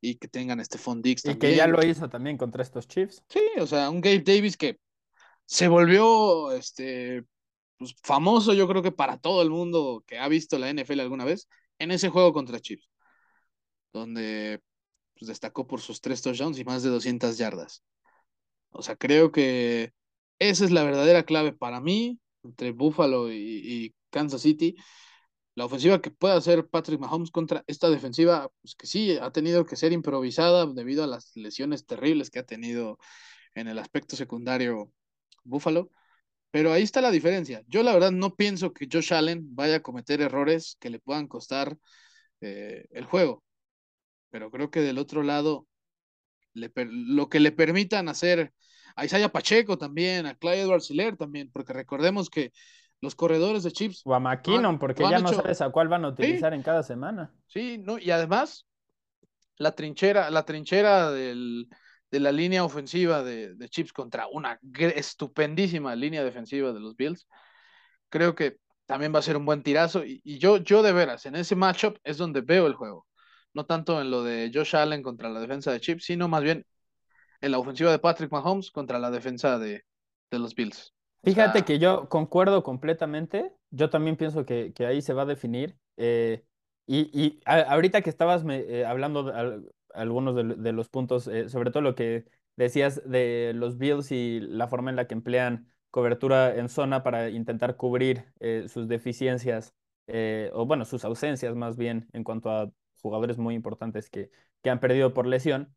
[0.00, 3.22] y que tengan este Dix Y que ya lo hizo también contra estos Chiefs.
[3.28, 4.78] Sí, o sea, un Gabe Davis que
[5.46, 7.24] se volvió este,
[7.78, 11.24] pues, famoso, yo creo que para todo el mundo que ha visto la NFL alguna
[11.24, 12.88] vez, en ese juego contra Chiefs,
[13.92, 14.60] donde
[15.18, 17.82] pues, destacó por sus tres touchdowns y más de 200 yardas.
[18.70, 19.92] O sea, creo que
[20.38, 24.76] esa es la verdadera clave para mí entre Buffalo y, Kansas City.
[25.56, 29.66] La ofensiva que puede hacer Patrick Mahomes contra esta defensiva, pues que sí, ha tenido
[29.66, 32.98] que ser improvisada debido a las lesiones terribles que ha tenido
[33.54, 34.92] en el aspecto secundario
[35.44, 35.90] Buffalo.
[36.50, 37.62] Pero ahí está la diferencia.
[37.68, 41.28] Yo la verdad no pienso que Josh Allen vaya a cometer errores que le puedan
[41.28, 41.76] costar
[42.40, 43.42] eh, el juego.
[44.30, 45.66] Pero creo que del otro lado,
[46.54, 48.52] lo que le permitan hacer
[48.96, 52.52] a Isaiah Pacheco también, a Clyde Edwards también, porque recordemos que
[53.04, 54.02] los corredores de Chips.
[54.04, 57.32] O a McKinnon, porque ya no sabes a cuál van a utilizar en cada semana.
[57.46, 58.66] Sí, no, y además,
[59.56, 61.68] la trinchera, la trinchera del,
[62.10, 67.28] de la línea ofensiva de, de Chips contra una estupendísima línea defensiva de los Bills,
[68.08, 70.04] creo que también va a ser un buen tirazo.
[70.04, 73.06] Y, y, yo, yo de veras, en ese matchup es donde veo el juego.
[73.52, 76.66] No tanto en lo de Josh Allen contra la defensa de Chips, sino más bien
[77.44, 79.84] en la ofensiva de Patrick Mahomes contra la defensa de,
[80.30, 80.92] los Bills.
[81.24, 83.52] Fíjate que yo concuerdo completamente.
[83.70, 85.76] Yo también pienso que, ahí se va a definir.
[85.96, 86.44] Eh,
[86.86, 91.94] y, ahorita que estabas eh, hablando de, algunos de, los puntos, eh, sobre todo lo
[91.94, 97.02] que decías de los Bills y la forma en la que emplean cobertura en zona
[97.02, 98.24] para intentar cubrir
[98.68, 99.74] sus deficiencias,
[100.52, 104.30] o bueno, sus ausencias más bien en cuanto a jugadores muy importantes que,
[104.62, 105.74] que han perdido por lesión.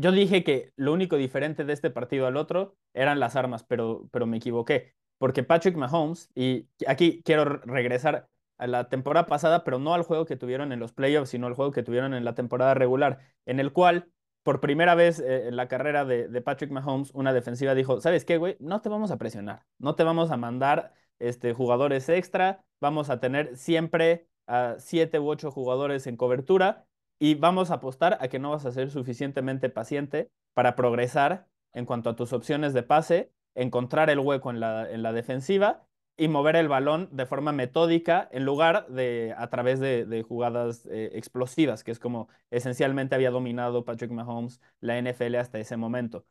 [0.00, 4.08] Yo dije que lo único diferente de este partido al otro eran las armas, pero,
[4.10, 4.94] pero me equivoqué.
[5.18, 10.24] Porque Patrick Mahomes, y aquí quiero regresar a la temporada pasada, pero no al juego
[10.24, 13.60] que tuvieron en los playoffs, sino al juego que tuvieron en la temporada regular, en
[13.60, 14.10] el cual,
[14.42, 18.38] por primera vez eh, en la carrera de, Patrick Mahomes, una defensiva dijo, ¿sabes qué,
[18.38, 18.56] güey?
[18.58, 23.20] No te vamos a presionar, no te vamos a mandar este, jugadores extra, vamos a
[23.20, 26.86] tener siempre a siete u ocho jugadores en cobertura
[27.20, 31.84] y vamos a apostar a que no vas a ser suficientemente paciente para progresar en
[31.86, 36.28] cuanto a tus opciones de pase, encontrar el hueco en la, en la defensiva y
[36.28, 41.84] mover el balón de forma metódica en lugar de a través de, jugadas eh, explosivas,
[41.84, 46.26] que es como esencialmente había dominado Patrick Mahomes la NFL hasta ese momento.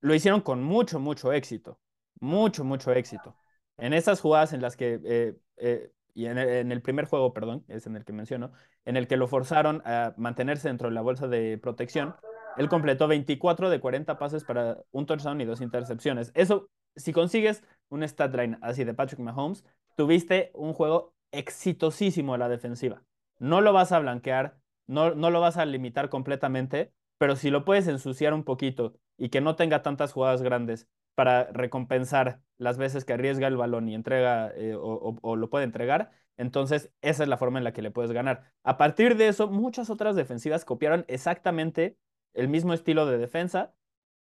[0.00, 1.78] Lo hicieron con mucho, mucho éxito,
[2.20, 3.36] mucho, mucho éxito.
[3.78, 7.86] En esas jugadas en las que eh, eh, y en el, primer juego, perdón, es
[7.86, 8.52] en el que menciono,
[8.84, 12.14] en el que lo forzaron a mantenerse dentro de la bolsa de protección,
[12.56, 16.30] él completó 24 de 40 pases para un touchdown y dos intercepciones.
[16.34, 19.64] Eso, si consigues un stat line así de Patrick Mahomes,
[19.96, 23.02] tuviste un juego exitosísimo a la defensiva.
[23.38, 27.64] No lo vas a blanquear, no, no lo vas a limitar completamente, pero si lo
[27.64, 33.04] puedes ensuciar un poquito y que no tenga tantas jugadas grandes para recompensar las veces
[33.04, 37.36] que arriesga el balón y entrega eh, o, lo puede entregar, entonces esa es la
[37.36, 38.52] forma en la que le puedes ganar.
[38.62, 41.98] A partir de eso, muchas otras defensivas copiaron exactamente
[42.34, 43.74] el mismo estilo de defensa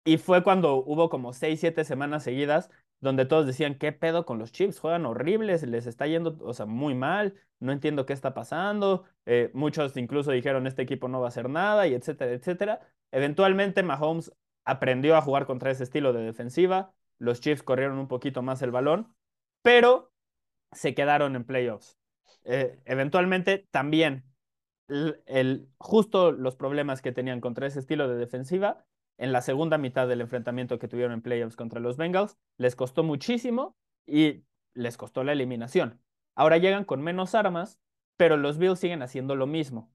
[0.06, 2.70] y fue cuando hubo como 6, 7 semanas seguidas
[3.02, 4.80] donde todos decían, ¿qué pedo con los Chips?
[4.80, 9.06] Juegan horribles, les está yendo, o sea, muy mal, no entiendo qué está pasando.
[9.26, 12.82] Eh, muchos incluso dijeron, este equipo no va a hacer nada, y etcétera, etcétera.
[13.12, 14.34] Eventualmente Mahomes
[14.70, 16.94] aprendió a jugar contra ese estilo de defensiva.
[17.18, 19.14] Los Chiefs corrieron un poquito más el balón,
[19.62, 20.12] pero
[20.72, 21.98] se quedaron en playoffs.
[22.44, 24.24] Eh, eventualmente también
[24.88, 28.86] el, justo los problemas que tenían contra ese estilo de defensiva
[29.18, 33.04] en la segunda mitad del enfrentamiento que tuvieron en playoffs contra los Bengals les costó
[33.04, 33.76] muchísimo
[34.08, 36.02] y les costó la eliminación.
[36.36, 37.80] Ahora llegan con menos armas,
[38.18, 39.92] pero los Bills siguen haciendo lo mismo.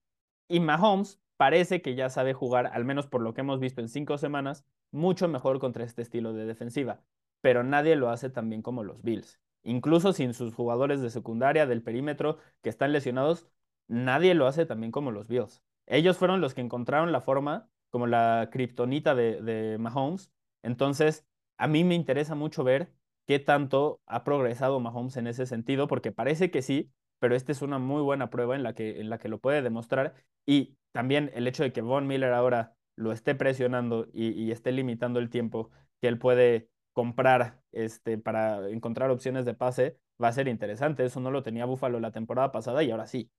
[0.47, 3.89] Y Mahomes parece que ya sabe jugar, al menos por lo que hemos visto en
[3.89, 7.03] cinco semanas, mucho mejor contra este estilo de defensiva.
[7.41, 9.41] Pero nadie lo hace tan bien como los Bills.
[9.63, 13.49] Incluso sin sus jugadores de secundaria, del perímetro, que están lesionados,
[13.89, 15.63] nadie lo hace tan bien como los Bills.
[15.87, 20.33] Ellos fueron los que encontraron la forma, como la kriptonita de, de Mahomes.
[20.63, 21.27] Entonces,
[21.59, 22.93] a mí me interesa mucho ver
[23.27, 27.63] qué tanto ha progresado Mahomes en ese sentido, porque parece que sí, pero esta es
[27.63, 30.15] una muy buena prueba en la que, en la que lo puede demostrar.
[30.47, 35.19] Y también el hecho de que Von Miller ahora lo esté presionando y, esté limitando
[35.19, 40.47] el tiempo que él puede comprar este, para encontrar opciones de pase va a ser
[40.47, 41.05] interesante.
[41.05, 43.31] Eso no lo tenía Buffalo la temporada pasada y ahora sí.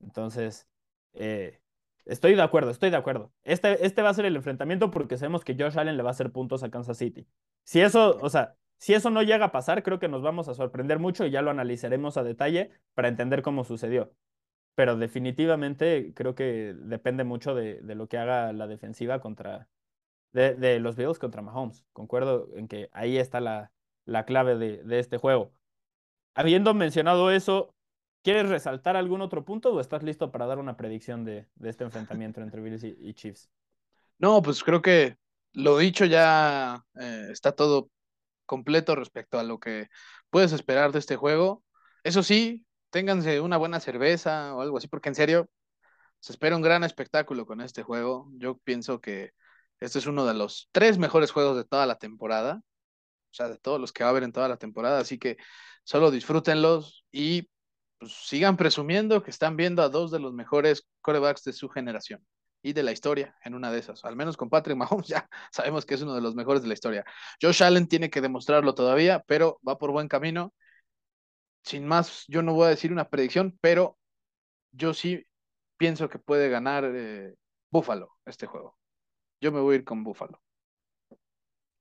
[0.00, 0.66] Entonces,
[1.12, 1.60] eh,
[2.06, 3.32] Estoy de acuerdo, estoy de acuerdo.
[3.42, 6.12] Este, este va a ser el enfrentamiento porque sabemos que Josh Allen le va a
[6.12, 7.26] hacer puntos a Kansas City.
[7.64, 10.54] Si eso, o sea, si eso no llega a pasar, creo que nos vamos a
[10.54, 14.12] sorprender mucho y ya lo analizaremos a detalle para entender cómo sucedió.
[14.76, 19.68] Pero definitivamente creo que depende mucho de, lo que haga la defensiva contra
[20.32, 21.84] de, los Bills contra Mahomes.
[21.92, 23.72] Concuerdo en que ahí está la,
[24.04, 25.52] la clave de, de este juego.
[26.34, 27.74] Habiendo mencionado eso,
[28.26, 32.40] ¿Quieres resaltar algún otro punto o estás listo para dar una predicción de, este enfrentamiento
[32.40, 33.48] entre Bills y, Chiefs?
[34.18, 35.16] No, pues creo que
[35.52, 37.88] lo dicho ya eh, está todo
[38.44, 39.90] completo respecto a lo que
[40.28, 41.62] puedes esperar de este juego.
[42.02, 45.48] Eso sí, ténganse una buena cerveza o algo así, porque en serio,
[46.20, 48.28] se espera un gran espectáculo con este juego.
[48.38, 49.32] Yo pienso que
[49.80, 52.62] este es uno de los tres mejores juegos de toda la temporada,
[53.30, 55.36] o sea, de todos los que va a haber en toda la temporada, así que
[55.84, 57.48] solo disfrútenlos y
[57.98, 62.26] pues, sigan presumiendo que están viendo a dos de los mejores corebacks de su generación
[62.62, 64.04] y de la historia en una de esas.
[64.04, 66.74] Al menos con Patrick Mahomes ya sabemos que es uno de los mejores de la
[66.74, 67.04] historia.
[67.40, 70.52] Josh Allen tiene que demostrarlo todavía, pero va por buen camino.
[71.66, 73.98] Sin más, yo no voy a decir una predicción, pero
[74.72, 75.26] yo sí
[75.78, 77.36] pienso que puede ganar eh,
[77.70, 78.78] Buffalo este juego.
[79.40, 80.40] Yo me voy a ir con Buffalo.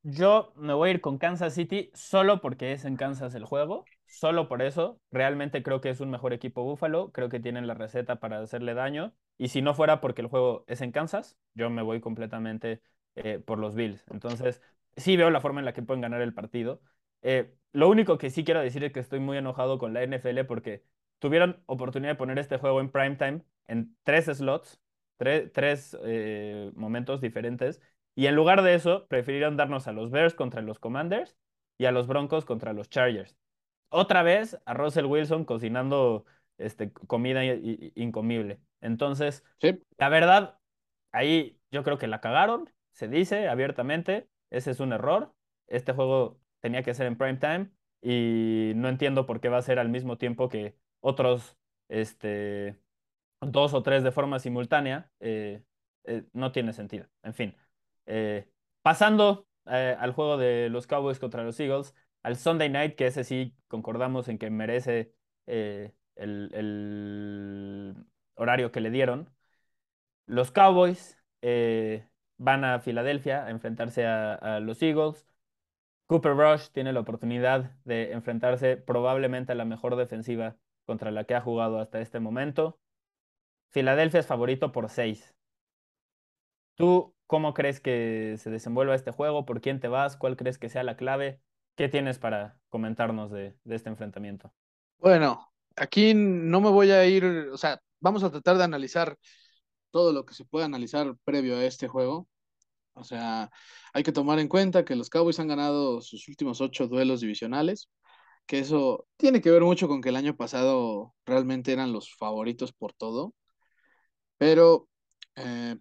[0.03, 3.85] Yo me voy a ir con Kansas City solo porque es en Kansas el juego.
[4.05, 5.01] Solo por eso.
[5.11, 7.11] Realmente creo que es un mejor equipo Buffalo.
[7.11, 9.15] Creo que tienen la receta para hacerle daño.
[9.37, 12.81] Y si no fuera porque el juego es en Kansas, yo me voy completamente
[13.15, 14.05] eh, por los Bills.
[14.11, 14.61] Entonces,
[14.95, 16.81] sí veo la forma en la que pueden ganar el partido.
[17.27, 20.45] Eh, lo único que sí quiero decir es que estoy muy enojado con la NFL
[20.45, 20.83] porque
[21.17, 24.79] tuvieron oportunidad de poner este juego en prime time en tres slots,
[25.17, 27.81] tres eh, momentos diferentes
[28.13, 31.35] y en lugar de eso, prefirieron darnos a los Bears contra los Commanders
[31.79, 33.35] y a los Broncos contra los Chargers.
[33.89, 36.25] Otra vez a Russell Wilson cocinando
[36.59, 38.59] este, comida incomible.
[38.81, 39.43] Entonces,
[39.97, 40.59] la verdad,
[41.11, 45.33] ahí yo creo que la cagaron, se dice abiertamente, ese es un error.
[45.67, 49.61] Este juego tenía que ser en prime time y no entiendo por qué va a
[49.61, 51.57] ser al mismo tiempo que otros
[51.89, 52.79] este,
[53.41, 55.11] dos o tres de forma simultánea.
[55.19, 55.63] Eh,
[56.05, 57.07] eh, no tiene sentido.
[57.23, 57.55] En fin.
[58.05, 58.49] Eh,
[58.81, 63.55] pasando al juego de los Cowboys contra los Eagles, al Sunday Night, que ese sí
[63.67, 65.13] concordamos en que merece
[65.47, 67.95] eh, el,
[68.35, 69.29] horario que le dieron.
[70.27, 71.17] Los Cowboys
[72.37, 75.25] van a Filadelfia a enfrentarse a, los Eagles.
[76.07, 81.35] Cooper Rush tiene la oportunidad de enfrentarse probablemente a la mejor defensiva contra la que
[81.35, 82.79] ha jugado hasta este momento.
[83.71, 85.35] Filadelfia es favorito por 6.
[86.75, 89.45] ¿Tú cómo crees que se desenvuelva este juego?
[89.45, 90.15] ¿Por quién te vas?
[90.15, 91.41] ¿Cuál crees que sea la clave?
[91.75, 94.53] ¿Qué tienes para comentarnos de, este enfrentamiento?
[94.97, 99.17] Bueno, aquí no me voy a ir, o sea, vamos a tratar de analizar
[99.91, 102.27] todo lo que se puede analizar previo a este juego.
[102.95, 103.51] O sea,
[103.93, 107.89] hay que tomar en cuenta que los Cowboys han ganado sus últimos ocho duelos divisionales,
[108.47, 112.73] que eso tiene que ver mucho con que el año pasado realmente eran los favoritos
[112.73, 113.33] por todo.
[114.37, 114.87] Pero
[115.35, 115.75] eh,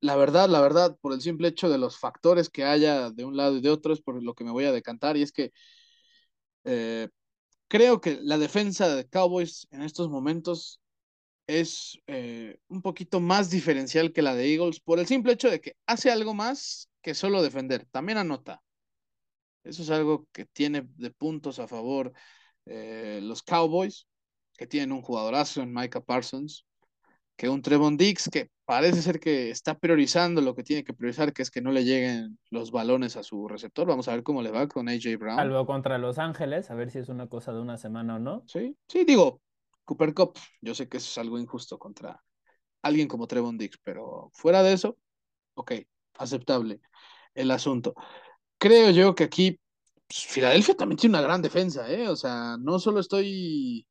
[0.00, 3.36] la verdad, la verdad, por el simple hecho de los factores que haya de un
[3.36, 5.52] lado y de otro, es por lo que me voy a decantar, y es que
[6.64, 7.08] eh,
[7.68, 10.80] creo que la defensa de Cowboys en estos momentos
[11.46, 15.60] es eh, un poquito más diferencial que la de Eagles, por el simple hecho de
[15.60, 18.62] que hace algo más que solo defender, también anota.
[19.62, 22.12] Eso es algo que tiene de puntos a favor
[22.66, 24.06] eh, los Cowboys,
[24.56, 26.66] que tienen un jugadorazo en Micah Parsons,
[27.36, 31.32] que un Trevon Dix que parece ser que está priorizando lo que tiene que priorizar,
[31.32, 33.86] que es que no le lleguen los balones a su receptor.
[33.86, 35.40] Vamos a ver cómo le va con AJ Brown.
[35.40, 38.44] Algo contra Los Ángeles, a ver si es una cosa de una semana o no.
[38.46, 39.42] Sí, sí, digo,
[39.84, 42.22] Cooper Cup, yo sé que eso es algo injusto contra
[42.82, 44.98] alguien como Trevon Dix, pero fuera de eso,
[45.54, 45.72] ok,
[46.14, 46.80] aceptable
[47.34, 47.94] el asunto.
[48.58, 49.60] Creo yo que aquí
[50.06, 52.08] pues, Filadelfia también tiene una gran defensa, ¿eh?
[52.08, 53.86] O sea, no solo estoy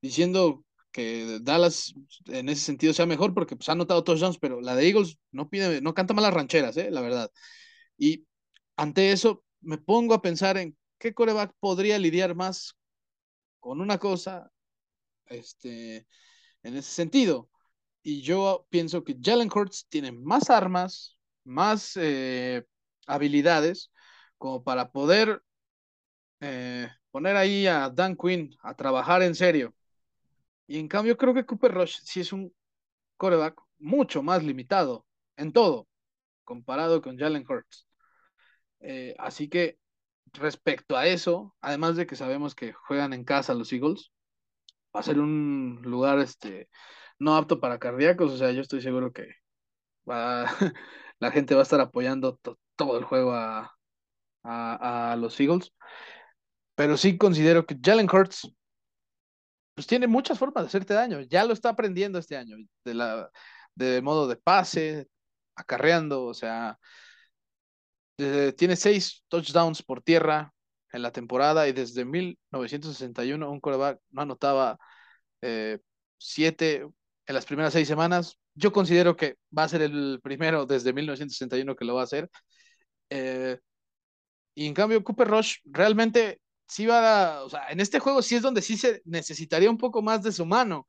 [0.00, 1.94] diciendo que Dallas
[2.26, 5.48] en ese sentido sea mejor porque pues, ha notado touchdowns, pero la de Eagles no
[5.50, 6.90] pide, no canta malas rancheras, ¿eh?
[6.90, 7.30] la verdad.
[7.98, 8.26] Y
[8.76, 12.74] ante eso me pongo a pensar en qué coreback podría lidiar más
[13.60, 14.50] con una cosa
[15.26, 16.06] este,
[16.62, 17.50] en ese sentido.
[18.02, 22.64] Y yo pienso que Jalen Hurts tiene más armas, más eh,
[23.06, 23.90] habilidades
[24.38, 25.42] como para poder
[26.40, 29.74] eh, poner ahí a Dan Quinn a trabajar en serio
[30.66, 32.54] y en cambio creo que Cooper Rush sí es un
[33.16, 35.88] coreback mucho más limitado en todo,
[36.44, 37.86] comparado con Jalen Hurts.
[38.80, 39.78] Eh, así que
[40.32, 44.12] respecto a eso, además de que sabemos que juegan en casa los Eagles,
[44.96, 46.70] va a ser un lugar este,
[47.18, 49.28] no apto para cardíacos, o sea, yo estoy seguro que
[50.08, 50.46] va,
[51.20, 52.40] la gente va a estar apoyando
[52.76, 53.76] todo el juego a,
[54.42, 55.72] a, los Eagles.
[56.74, 58.50] Pero sí considero que Jalen Hurts
[59.74, 61.20] pues tiene muchas formas de hacerte daño.
[61.22, 63.30] Ya lo está aprendiendo este año, de la
[63.74, 65.08] de modo de pase,
[65.54, 66.78] acarreando, o sea,
[68.56, 70.54] tiene seis touchdowns por tierra
[70.92, 74.78] en la temporada y desde 1961 un coreback no anotaba
[75.42, 75.78] eh,
[76.18, 76.86] siete
[77.26, 78.38] en las primeras seis semanas.
[78.54, 82.30] Yo considero que va a ser el primero desde 1961 que lo va a hacer.
[83.10, 83.58] Eh,
[84.54, 88.36] y en cambio, Cooper Rush realmente sí va a, o sea, en este juego sí
[88.36, 90.86] es donde sí se necesitaría un poco más de su mano,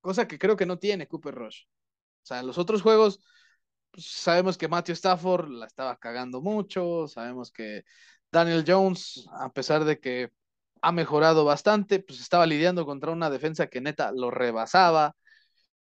[0.00, 1.64] cosa que creo que no tiene Cooper Rush.
[2.22, 3.20] O sea, en los otros juegos
[3.90, 7.84] pues, sabemos que Matthew Stafford la estaba cagando mucho, sabemos que
[8.32, 10.30] Daniel Jones, a pesar de que
[10.82, 15.14] ha mejorado bastante, pues estaba lidiando contra una defensa que neta lo rebasaba.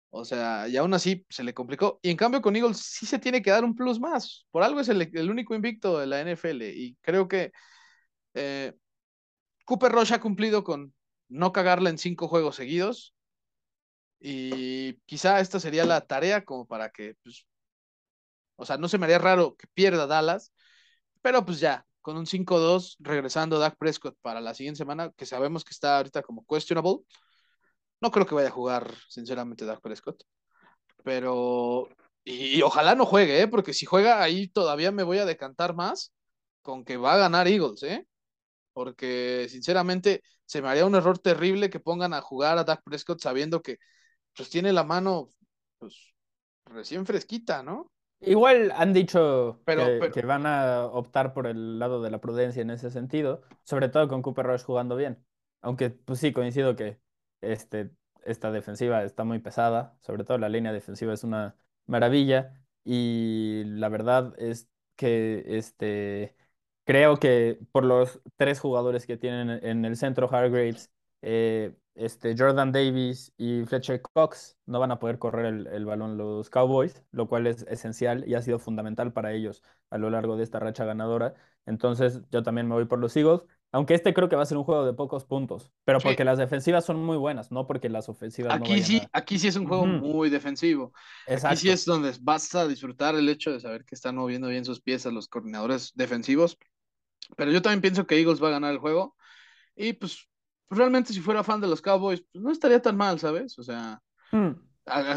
[0.10, 2.00] O sea, y aún así se le complicó.
[2.04, 4.46] Y en cambio con Eagles sí se tiene que dar un plus más.
[4.52, 6.70] Por algo es el, único invicto de la NFL.
[6.76, 7.52] Y creo que
[8.34, 8.74] eh,
[9.66, 10.94] Cooper Rush ha cumplido con
[11.30, 13.16] no cagarla en cinco juegos seguidos.
[14.20, 17.46] Y quizá esta sería la tarea como para que, pues,
[18.56, 20.54] o sea, no se me haría raro que pierda Dallas,
[21.22, 25.64] pero pues ya, con un 5-2, regresando Dak Prescott para la siguiente semana, que sabemos
[25.64, 26.98] que está ahorita como questionable.
[28.02, 30.24] No creo que vaya a jugar, sinceramente, Dak Prescott.
[31.04, 31.90] Pero,
[32.24, 33.48] y, ojalá no juegue, ¿eh?
[33.48, 36.14] porque si juega ahí todavía me voy a decantar más
[36.62, 38.08] con que va a ganar Eagles, ¿eh?
[38.74, 43.22] Porque, sinceramente, se me haría un error terrible que pongan a jugar a Dak Prescott
[43.22, 43.78] sabiendo que
[44.36, 45.30] pues tiene la mano
[45.80, 46.14] pues
[46.66, 47.92] recién fresquita, ¿no?
[48.22, 52.92] Igual han dicho que, van a optar por el lado de la prudencia en ese
[52.92, 55.24] sentido, sobre todo con Cooper Rush jugando bien.
[55.62, 57.00] Aunque, pues sí, coincido que
[57.42, 57.92] este,
[58.24, 61.56] esta defensiva está muy pesada, sobre todo la línea defensiva es una
[61.88, 62.54] maravilla.
[62.84, 66.36] Y la verdad es que este,
[66.86, 72.72] creo que por los tres jugadores que tienen en el centro, Hargraves, eh, este, Jordan
[72.72, 77.48] Davis y Fletcher Cox no van a poder correr el, balón los Cowboys, lo cual
[77.48, 81.34] es esencial y ha sido fundamental para ellos a lo largo de esta racha ganadora.
[81.66, 83.42] Entonces yo también me voy por los Eagles,
[83.74, 86.38] aunque este creo que va a ser un juego de pocos puntos, pero porque las
[86.38, 89.68] defensivas son muy buenas, no porque las ofensivas aquí no sí, Aquí sí es un
[89.68, 90.94] juego muy defensivo.
[91.28, 94.66] Aquí sí es donde vas a disfrutar el hecho de saber que están moviendo bien
[94.66, 96.58] sus piezas los coordinadores defensivos.
[97.38, 99.16] Pero yo también pienso que Eagles va a ganar el juego.
[99.76, 100.28] Y pues
[100.72, 103.60] pues, realmente si fuera fan de los Cowboys, pues no estaría tan mal, ¿sabes?
[103.60, 104.52] O sea, hmm.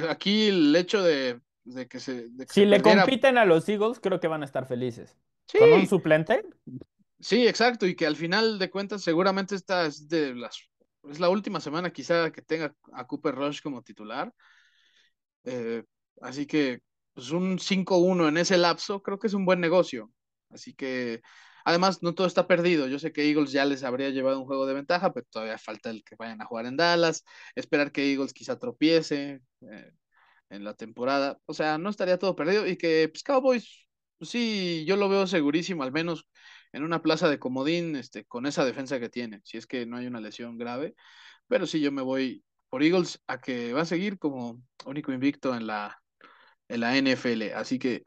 [0.08, 1.40] aquí el hecho de,
[1.88, 2.28] que se...
[2.48, 5.16] si le compiten a los Eagles, creo que van a estar felices.
[5.56, 6.44] ¿Con un suplente?
[7.20, 10.58] Sí, exacto, y que al final de cuentas seguramente esta es de las...
[11.08, 14.34] Es la última semana quizá que tenga a Cooper Rush como titular.
[15.44, 15.84] Eh,
[16.20, 16.80] así que
[17.12, 20.10] pues un 5-1 en ese lapso creo que es un buen negocio.
[20.50, 21.22] Así que
[21.64, 22.86] Además, no todo está perdido.
[22.88, 25.90] Yo sé que Eagles ya les habría llevado un juego de ventaja, pero todavía falta
[25.90, 27.24] el que vayan a jugar en Dallas.
[27.54, 29.92] Esperar que Eagles quizá tropiece eh,
[30.50, 31.38] en la temporada.
[31.46, 32.66] O sea, no estaría todo perdido.
[32.66, 36.26] Y que pues, Cowboys, pues, sí, yo lo veo segurísimo, al menos
[36.72, 39.96] en una plaza de comodín, este, con esa defensa que tiene, si es que no
[39.96, 40.94] hay una lesión grave.
[41.48, 45.54] Pero sí, yo me voy por Eagles a que va a seguir como único invicto
[45.54, 46.02] en la,
[46.68, 47.54] en la NFL.
[47.54, 48.02] Así que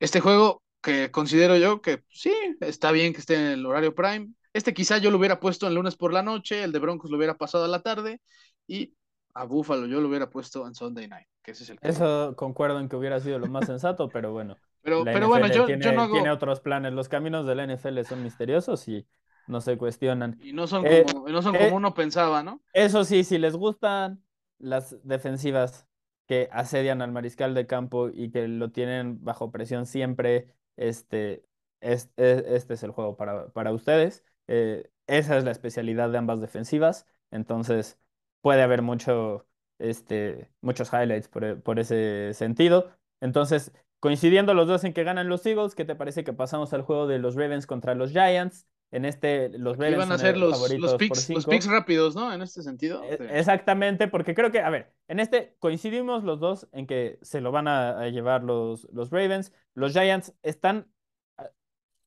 [0.00, 4.32] este juego que considero yo que sí, está bien que esté en el horario prime.
[4.52, 7.16] Este quizá yo lo hubiera puesto en lunes por la noche, el de Broncos lo
[7.16, 8.20] hubiera pasado a la tarde
[8.66, 8.94] y
[9.34, 12.78] a Buffalo yo lo hubiera puesto en Sunday night, que ese es el Eso concuerdo
[12.80, 14.56] en que hubiera sido lo más sensato, pero bueno.
[14.82, 16.92] Pero, pero bueno, yo, tiene, no tiene otros planes.
[16.92, 19.06] Los caminos de la NFL son misteriosos y
[19.46, 20.38] no se cuestionan.
[20.42, 22.60] Y no son eh, como, no son como eh, uno pensaba, ¿no?
[22.72, 24.22] Eso sí, si les gustan
[24.58, 25.86] las defensivas
[26.26, 31.44] que asedian al mariscal de campo y que lo tienen bajo presión siempre este,
[31.80, 34.24] este, es el juego para, para ustedes.
[34.48, 37.98] Eh, esa es la especialidad de ambas defensivas, entonces
[38.40, 39.46] puede haber mucho,
[39.78, 42.90] este, muchos highlights por, por ese sentido.
[43.20, 46.82] Entonces, coincidiendo los dos en que ganan los Eagles, ¿qué te parece que pasamos al
[46.82, 48.66] juego de los Ravens contra los Giants?
[48.92, 52.30] En este, los Ravens van a ser los, los, picks, los picks rápidos, ¿no?
[52.30, 53.02] En este sentido.
[53.02, 57.40] E, exactamente, porque creo que, a ver, en este coincidimos los dos en que se
[57.40, 59.50] lo van a, llevar los, los Ravens.
[59.72, 60.92] Los Giants están,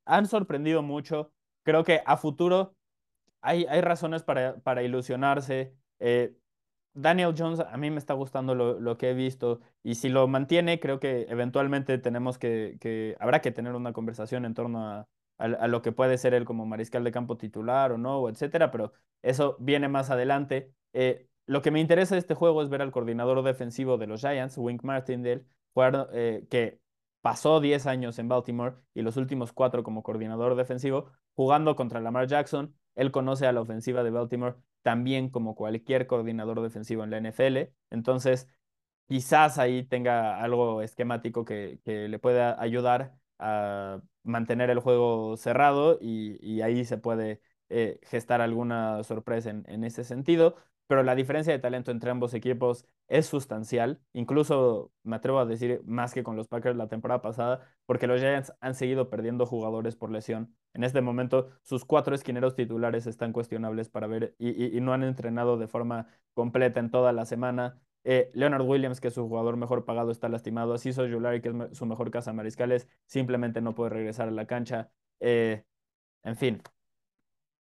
[0.05, 1.33] han sorprendido mucho.
[1.63, 2.75] Creo que a futuro
[3.41, 5.73] hay, hay razones para, para ilusionarse.
[5.99, 6.37] Eh,
[6.93, 10.27] Daniel Jones, a mí me está gustando lo, lo, que he visto y si lo
[10.27, 15.07] mantiene, creo que eventualmente tenemos que, que, habrá que tener una conversación en torno a,
[15.37, 18.93] a, lo que puede ser él como mariscal de campo titular o no, etcétera, pero
[19.21, 20.71] eso viene más adelante.
[20.93, 24.21] Eh, lo que me interesa de este juego es ver al coordinador defensivo de los
[24.21, 25.45] Giants, Wink Martindale,
[26.13, 26.79] eh, que
[27.21, 32.27] pasó 10 años en Baltimore y los últimos cuatro como coordinador defensivo, jugando contra Lamar
[32.27, 32.75] Jackson.
[32.95, 37.73] Él conoce a la ofensiva de Baltimore también como cualquier coordinador defensivo en la NFL.
[37.89, 38.47] Entonces,
[39.07, 45.97] quizás ahí tenga algo esquemático que, que le pueda ayudar a mantener el juego cerrado
[46.01, 50.55] y, ahí se puede eh, gestar alguna sorpresa en, en, ese sentido
[50.87, 55.81] pero la diferencia de talento entre ambos equipos es sustancial, incluso me atrevo a decir
[55.85, 59.95] más que con los Packers la temporada pasada, porque los Giants han seguido perdiendo jugadores
[59.95, 60.55] por lesión.
[60.73, 65.57] En este momento, sus cuatro esquineros titulares están cuestionables para ver y, no han entrenado
[65.57, 67.79] de forma completa en toda la semana.
[68.05, 70.73] Eh, Leonard Williams, que es su jugador mejor pagado, está lastimado.
[70.73, 74.91] Así Jolari, que es su mejor casa mariscales, simplemente no puede regresar a la cancha.
[75.19, 75.63] Eh,
[76.23, 76.61] en fin,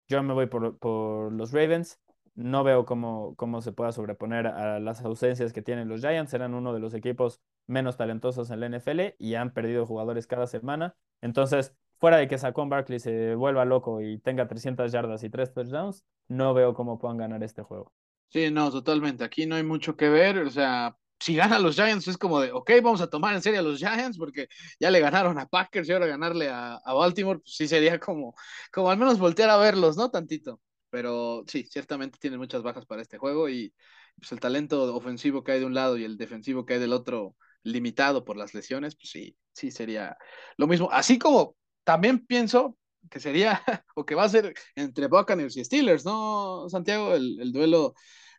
[0.07, 1.99] yo me voy por, los Ravens
[2.35, 6.33] no veo cómo, cómo se pueda sobreponer a las ausencias que tienen los Giants.
[6.33, 10.47] Eran uno de los equipos menos talentosos en la NFL y han perdido jugadores cada
[10.47, 10.95] semana.
[11.21, 15.53] Entonces, fuera de que Saquon Barkley se vuelva loco y tenga 300 yardas y 3
[15.53, 17.93] touchdowns, no veo cómo puedan ganar este juego.
[18.29, 19.23] Sí, no, totalmente.
[19.23, 20.39] Aquí no hay mucho que ver.
[20.39, 23.61] O sea, si ganan los Giants es como de, ok, vamos a tomar en serio
[23.61, 24.47] a los Giants porque
[24.79, 28.35] ya le ganaron a Packers y ahora ganarle a, a Baltimore, pues sí sería como,
[28.73, 30.09] como al menos voltear a verlos, ¿no?
[30.11, 33.73] Tantito pero sí, ciertamente tiene muchas bajas para este juego y
[34.17, 36.93] pues el talento ofensivo que hay de un lado y el defensivo que hay del
[36.93, 40.15] otro limitado por las lesiones, pues sí, sí sería
[40.55, 40.89] lo mismo.
[40.91, 42.77] Así como también pienso
[43.09, 43.61] que sería
[43.95, 47.13] o que va a ser entre Buccaneers y Steelers, ¿no, Santiago?
[47.13, 47.93] El, duelo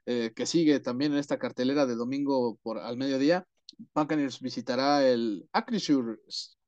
[0.07, 3.47] eh, que sigue también en esta cartelera de domingo por al mediodía.
[3.95, 6.19] Buccaneers visitará el Acrisure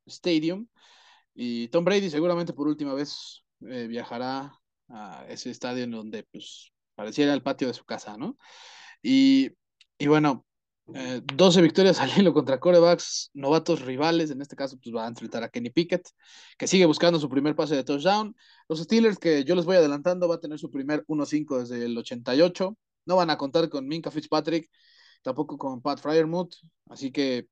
[0.06, 0.66] Stadium
[1.34, 6.72] y Tom Brady seguramente por última vez eh, viajará a ese estadio en donde pues
[6.94, 8.36] pareciera el patio de su casa, ¿no?
[9.02, 9.50] Y,
[9.98, 10.44] y bueno,
[10.88, 15.08] 12 eh, victorias al hilo contra corebacks, novatos rivales, en este caso pues va a
[15.08, 16.08] enfrentar a Kenny Pickett,
[16.56, 18.34] que sigue buscando su primer pase de touchdown.
[18.68, 21.96] Los Steelers, que yo les voy adelantando, va a tener su primer 1-5 desde el
[21.96, 22.76] 88.
[23.04, 24.70] No van a contar con Minka Fitzpatrick,
[25.22, 26.54] tampoco con Pat Fryermuth,
[26.86, 27.48] así que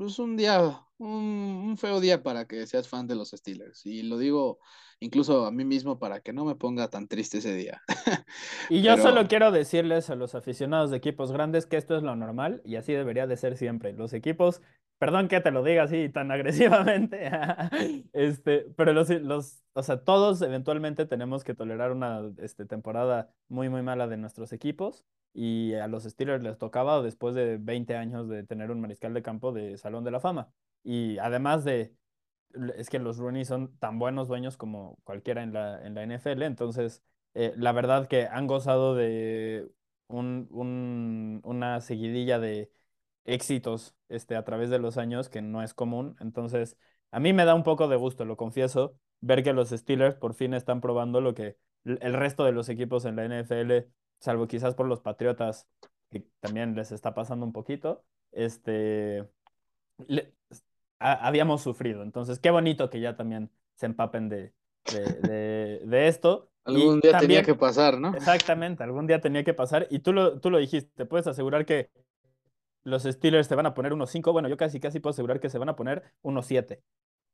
[0.00, 3.84] pues un día, un, feo día para que seas fan de los Steelers.
[3.84, 4.58] Y lo digo
[4.98, 7.82] incluso a mí mismo para que no me ponga tan triste ese día.
[8.70, 12.16] Y yo solo quiero decirles a los aficionados de equipos grandes que esto es lo
[12.16, 13.92] normal y así debería de ser siempre.
[13.92, 14.62] Los equipos,
[15.00, 17.30] perdón que te lo diga así tan agresivamente,
[18.12, 23.70] este, pero los, los, o sea, todos eventualmente tenemos que tolerar una este, temporada muy,
[23.70, 28.28] muy mala de nuestros equipos y a los Steelers les tocaba después de 20 años
[28.28, 30.52] de tener un mariscal de campo de Salón de la Fama.
[30.84, 31.94] Y además de,
[32.76, 36.42] es que los Rooney son tan buenos dueños como cualquiera en la, en la NFL,
[36.42, 37.02] entonces
[37.34, 39.70] eh, la verdad que han gozado de
[40.08, 42.70] un, un, una seguidilla de
[43.32, 46.76] éxitos este, a través de los años que no es común, entonces
[47.10, 50.34] a mí me da un poco de gusto, lo confieso, ver que los Steelers por
[50.34, 54.74] fin están probando lo que el resto de los equipos en la NFL salvo quizás
[54.74, 55.66] por los Patriotas,
[56.10, 59.26] que también les está pasando un poquito, este,
[60.98, 62.02] habíamos sufrido.
[62.02, 64.52] Entonces, qué bonito que ya también se empapen de,
[64.84, 66.50] de, esto.
[66.64, 68.14] algún día tenía que pasar, ¿no?
[68.14, 69.86] Exactamente, algún día tenía que pasar.
[69.90, 71.90] Y tú lo, tú lo dijiste, te puedes asegurar que
[72.84, 75.50] los Steelers te van a poner unos 5, bueno, yo casi casi puedo asegurar que
[75.50, 76.82] se van a poner unos 7,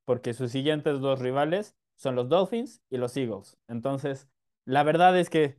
[0.04, 3.56] porque sus siguientes dos rivales son los Dolphins y los Eagles.
[3.68, 4.28] Entonces,
[4.64, 5.58] la verdad es que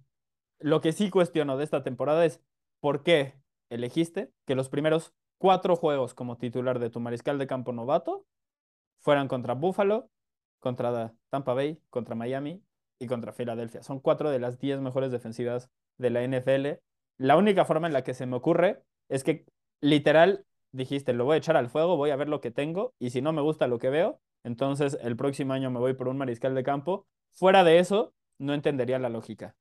[0.59, 2.41] lo que sí cuestiono de esta temporada es
[2.79, 7.71] por qué elegiste que los primeros cuatro juegos como titular de tu mariscal de campo
[7.71, 8.25] novato
[8.99, 10.09] fueran contra Buffalo,
[10.59, 12.63] contra Tampa Bay, contra Miami
[12.99, 13.83] y contra Filadelfia.
[13.83, 16.81] Son cuatro de las diez mejores defensivas de la NFL.
[17.17, 19.45] La única forma en la que se me ocurre es que
[19.81, 23.09] literal dijiste, lo voy a echar al fuego, voy a ver lo que tengo y
[23.09, 26.17] si no me gusta lo que veo, entonces el próximo año me voy por un
[26.17, 27.07] mariscal de campo.
[27.31, 29.55] Fuera de eso, no entendería la lógica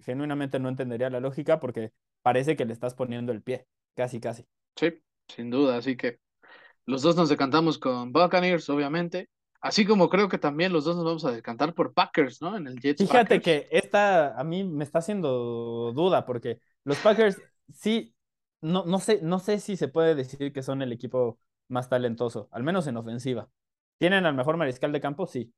[0.00, 1.92] genuinamente no entendería la lógica porque
[2.22, 4.46] parece que le estás poniendo el pie, casi, casi.
[4.76, 6.18] Sí, sin duda, así que
[6.84, 9.28] los dos nos decantamos con Buccaneers, obviamente.
[9.60, 12.56] Así como creo que también los dos nos vamos a decantar por Packers, ¿no?
[12.56, 13.00] En el Jets.
[13.00, 17.40] Fíjate que esta a mí me está haciendo duda porque los Packers
[17.72, 18.12] sí,
[18.62, 21.38] no, no, sé, no sé si se puede decir que son el equipo
[21.68, 23.50] más talentoso, al menos en ofensiva.
[23.98, 25.26] ¿Tienen al mejor mariscal de campo?
[25.26, 25.52] Sí.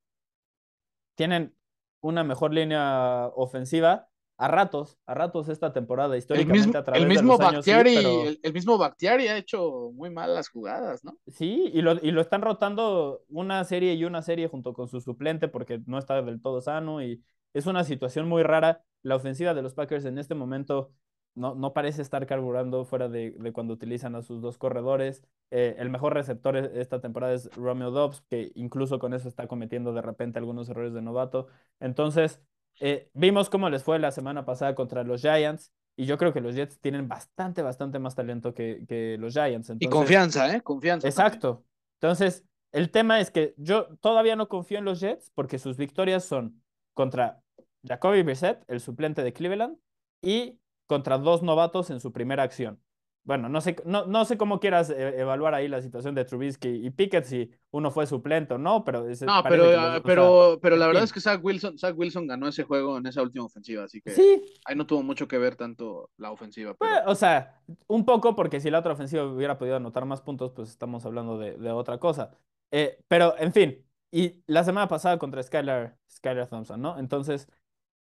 [1.15, 1.55] ¿Tienen
[2.01, 4.09] una mejor línea ofensiva?
[4.37, 8.79] a ratos, a ratos esta temporada, históricamente a través el mismo de los el, mismo
[8.79, 11.17] Bactiari ha hecho muy mal las jugadas, ¿no?
[11.29, 15.01] Sí, y lo, y lo están rotando una serie y una serie junto con su
[15.01, 18.83] suplente porque no está del todo sano y es una situación muy rara.
[19.03, 20.91] La ofensiva de los Packers en este momento
[21.35, 25.23] no, no parece estar carburando fuera de, de cuando utilizan a sus dos corredores.
[25.51, 29.47] Eh, el mejor receptor e, esta temporada es Romeo Dobbs, que incluso con eso está
[29.47, 31.49] cometiendo de repente algunos errores de novato.
[31.81, 32.41] Entonces,
[32.81, 35.73] eh, vimos cómo les fue la semana pasada contra los Giants.
[35.97, 39.73] Y yo creo que los Jets tienen bastante, bastante más talento que, que los Giants.
[39.79, 40.61] y confianza, ¿eh?
[40.61, 41.07] Confianza.
[41.07, 41.65] Exacto.
[42.01, 46.25] Entonces, el tema es que yo todavía no confío en los Jets porque sus victorias
[46.25, 46.61] son
[46.95, 47.41] contra
[47.87, 49.77] Jacoby Brissett, el suplente de Cleveland,
[50.21, 52.81] y contra dos novatos en su primera acción.
[53.27, 56.69] Bueno, no sé, no, no sé cómo quieras eh, evaluar ahí la situación de Trubisky
[56.69, 59.05] y Pickett, si uno fue suplente o no, pero...
[59.05, 62.65] no, pero, ah, pero, pero la verdad es que Zach Wilson, Zach Wilson ganó ese
[62.65, 64.43] juego en esa última ofensiva, así que sí.
[64.67, 66.75] ahí no tuvo mucho que ver tanto la ofensiva.
[66.75, 70.53] Pues, o sea, un poco porque si la otra ofensiva hubiera podido anotar más puntos,
[70.53, 72.37] pues estamos hablando de, de otra cosa.
[72.71, 73.83] Eh, pero, en fin,
[74.13, 76.99] y la semana pasada contra Skylar, Skylar Thompson, ¿no?
[76.99, 77.49] Entonces,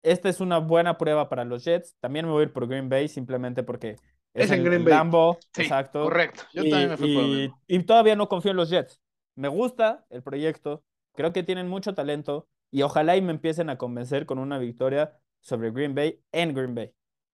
[0.05, 1.95] esta es una buena prueba para los Jets.
[1.99, 3.97] También me voy a ir por Green Bay simplemente porque
[4.33, 4.93] es, en Green Bay.
[4.93, 6.03] Lambo, exacto.
[6.03, 6.43] Correcto.
[6.53, 9.01] Yo y, también me fui y, por y todavía no confío en los Jets.
[9.35, 10.83] Me gusta el proyecto,
[11.13, 15.17] creo que tienen mucho talento y ojalá y me empiecen a convencer con una victoria
[15.41, 16.91] sobre Green Bay en Green Bay.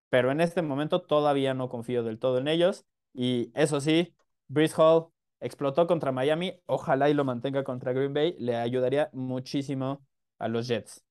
[0.10, 4.16] Pero en este momento todavía no confío del todo en ellos y eso sí,
[4.48, 5.08] Brice Hall
[5.42, 10.06] explotó contra Miami, ojalá y lo mantenga contra Green Bay, le ayudaría muchísimo
[10.40, 11.04] a los Jets.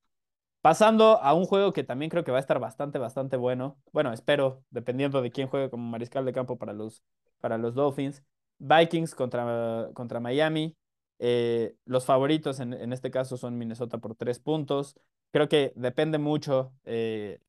[0.61, 3.79] Pasando a un juego que también creo que va a estar bastante, bastante bueno.
[3.93, 7.03] Bueno, espero, dependiendo de quién juegue como mariscal de campo para los,
[7.41, 8.23] para los Dolphins.
[8.59, 10.77] Vikings contra, contra Miami.
[11.19, 14.99] Eh, los favoritos en, en, este caso son Minnesota por tres puntos.
[15.33, 17.41] Creo que depende mucho eh,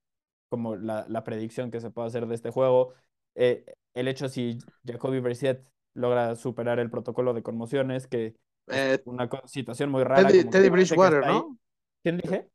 [0.49, 2.93] como la, la, predicción que se pueda hacer de este juego.
[3.36, 8.36] Eh, el hecho si Jacoby Brissett logra superar el protocolo de conmociones, que
[8.68, 10.28] es una situación muy rara.
[10.28, 11.57] Teddy, Teddy Bridgewater, ¿no?
[12.03, 12.49] ¿Quién dije?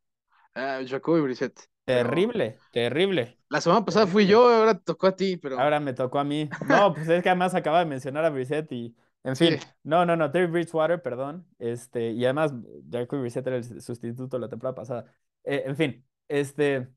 [0.57, 1.69] Ah, Jacoby Brissett.
[1.85, 3.39] Terrible, terrible.
[3.49, 5.61] La semana pasada fui yo, ahora tocó a ti, pero.
[5.61, 6.49] Ahora me tocó a mí.
[6.67, 8.97] No, pues es que además acaba de mencionar a Brissett y.
[9.23, 9.67] En fin, sí.
[9.83, 11.47] no, no, no, Terry Bridgewater, perdón.
[11.59, 12.53] Este, y además,
[12.91, 15.05] Jacoby Brissett era el sustituto la temporada pasada.
[15.45, 16.89] Eh, en fin, este.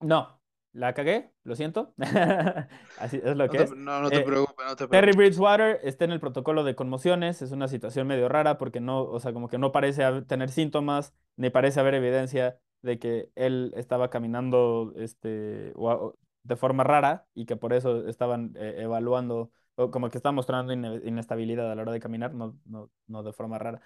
[0.00, 0.40] No,
[0.72, 1.94] la cagué, lo siento.
[3.00, 3.70] Así es lo que no es.
[3.74, 4.90] No, no te, eh, preocupes, no te preocupes.
[4.90, 9.02] Terry Bridgewater está en el protocolo de conmociones, es una situación medio rara porque no,
[9.02, 13.72] o sea, como que no parece tener síntomas, ni parece haber evidencia de que él
[13.76, 15.74] estaba caminando este,
[16.44, 20.72] de forma rara y que por eso estaban eh, evaluando, o como que estaba mostrando
[20.72, 23.82] inestabilidad a la hora de caminar, no, no, no de forma rara.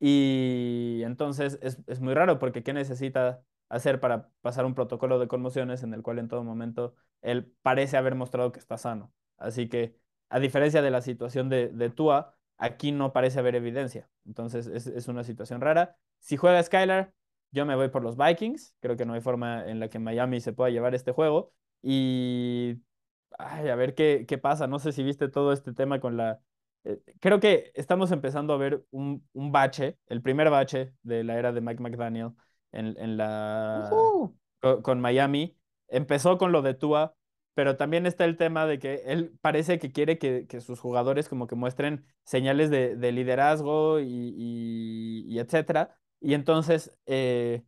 [0.00, 5.28] Y entonces es, es, muy raro porque ¿qué necesita hacer para pasar un protocolo de
[5.28, 9.12] conmociones en el cual en todo momento él parece haber mostrado que está sano?
[9.36, 9.96] Así que,
[10.30, 14.08] a diferencia de la situación de, de Tua, aquí no parece haber evidencia.
[14.26, 15.96] Entonces es, es una situación rara.
[16.20, 17.12] Si juega Skylar,
[17.54, 18.74] yo me voy por los Vikings.
[18.80, 21.52] Creo que no hay forma en la que Miami se pueda llevar este juego.
[21.82, 22.82] Y
[23.38, 24.66] ay, a ver qué, qué pasa.
[24.66, 26.40] No sé si viste todo este tema con la...
[26.82, 31.38] Eh, creo que estamos empezando a ver un, un, bache, el primer bache de la
[31.38, 32.32] era de Mike McDaniel
[32.72, 33.88] en, en la...
[33.92, 34.36] Uh -huh.
[34.60, 35.56] con, con, Miami.
[35.88, 37.14] Empezó con lo de Tua,
[37.54, 41.28] pero también está el tema de que él parece que quiere que, que sus jugadores
[41.28, 47.62] como que muestren señales de, de liderazgo y, y, y etcétera y entonces eh,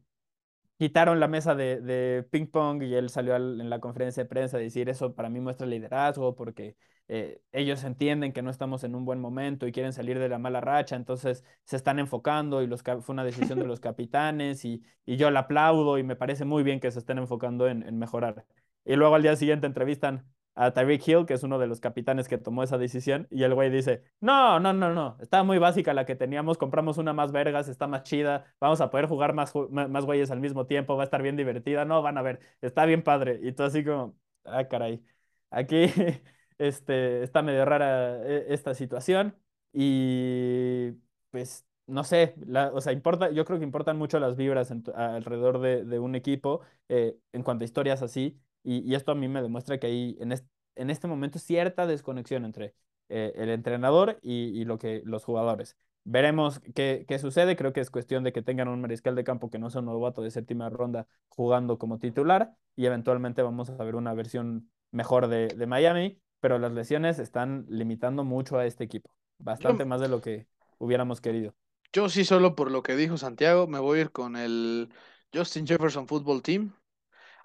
[0.79, 4.29] quitaron la mesa de, de, ping pong y él salió al, en la conferencia de
[4.29, 6.77] prensa a decir eso para mí muestra liderazgo porque
[7.09, 10.39] eh, ellos entienden que no estamos en un buen momento y quieren salir de la
[10.39, 14.83] mala racha, entonces se están enfocando y los, fue una decisión de los capitanes y,
[15.05, 17.99] y yo la aplaudo y me parece muy bien que se estén enfocando en, en
[17.99, 18.47] mejorar.
[18.85, 20.27] Y luego al día siguiente entrevistan
[20.57, 23.55] a Tyreek Hill, que es uno de los capitanes que tomó esa decisión, y el
[23.55, 27.31] güey dice, no, no, no, no, está muy básica la que teníamos, compramos una más
[27.31, 31.03] vergas, está más chida, vamos a poder jugar más, más güeyes al mismo tiempo, va
[31.03, 34.17] a estar bien divertida, no, van a ver, está bien padre, y tú así como,
[34.45, 35.05] ah, caray,
[35.51, 35.87] aquí
[36.59, 39.37] este, está medio rara eh, esta situación,
[39.73, 40.93] y
[41.31, 42.35] pues no sé,
[42.73, 46.63] o sea, importa, yo creo que importan mucho las vibras alrededor de, de, un equipo
[46.89, 48.41] eh, en cuanto a historias así.
[48.67, 50.45] Y, y, esto a mí me demuestra que hay en, est
[50.75, 52.75] en este momento cierta desconexión entre
[53.09, 55.77] eh, el entrenador y, y, lo que los jugadores.
[56.03, 57.55] Veremos qué, qué, sucede.
[57.55, 59.87] Creo que es cuestión de que tengan un mariscal de campo que no sea un
[59.87, 65.29] novato de séptima ronda jugando como titular y eventualmente vamos a ver una versión mejor
[65.29, 70.09] de, de Miami, pero las lesiones están limitando mucho a este equipo, bastante más de
[70.09, 70.49] lo que
[70.79, 71.55] hubiéramos querido.
[71.93, 74.91] Yo sí, solo por lo que dijo Santiago, me voy a ir con el
[75.33, 76.73] Justin Jefferson Football Team.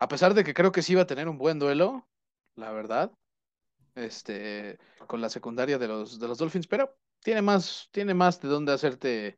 [0.02, 2.08] A pesar de que creo que sí iba a tener un buen duelo,
[2.56, 3.12] la verdad,
[3.94, 8.50] este, con la secundaria de los, de los Dolphins, pero tiene más, tiene más de
[8.50, 9.38] dónde hacerte,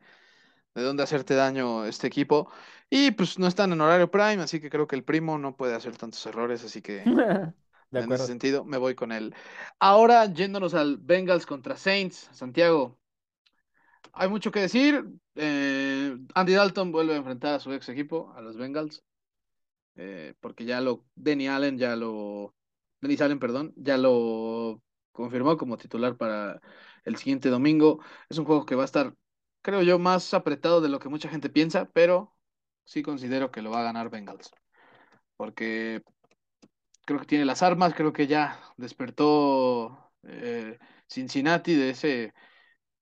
[0.74, 2.49] de dónde hacerte daño este equipo.
[2.89, 5.76] Y pues no están en horario prime, así que creo que el primo no puede
[5.76, 7.03] hacer tantos errores, así que
[7.91, 9.36] en ese sentido, me voy con él.
[9.80, 12.97] Ahora, yéndonos al Bengals contra Saints, Santiago.
[14.14, 15.03] Hay mucho que decir.
[15.36, 19.03] Eh, Andy Dalton vuelve a enfrentar a su ex equipo, a los Bengals.
[19.96, 22.56] Eh, porque ya lo, Denny Allen ya lo,
[23.02, 24.82] Dennis Allen, perdón, ya lo
[25.12, 26.62] confirmó como titular para
[27.06, 28.00] el siguiente domingo.
[28.30, 29.16] Es un juego que va a estar,
[29.62, 32.36] creo yo, más apretado de lo que mucha gente piensa, pero
[32.86, 34.52] sí considero que lo va a ganar Bengals.
[35.38, 36.04] Porque
[37.06, 40.78] creo que tiene las armas, creo que ya despertó eh,
[41.08, 42.34] Cincinnati de ese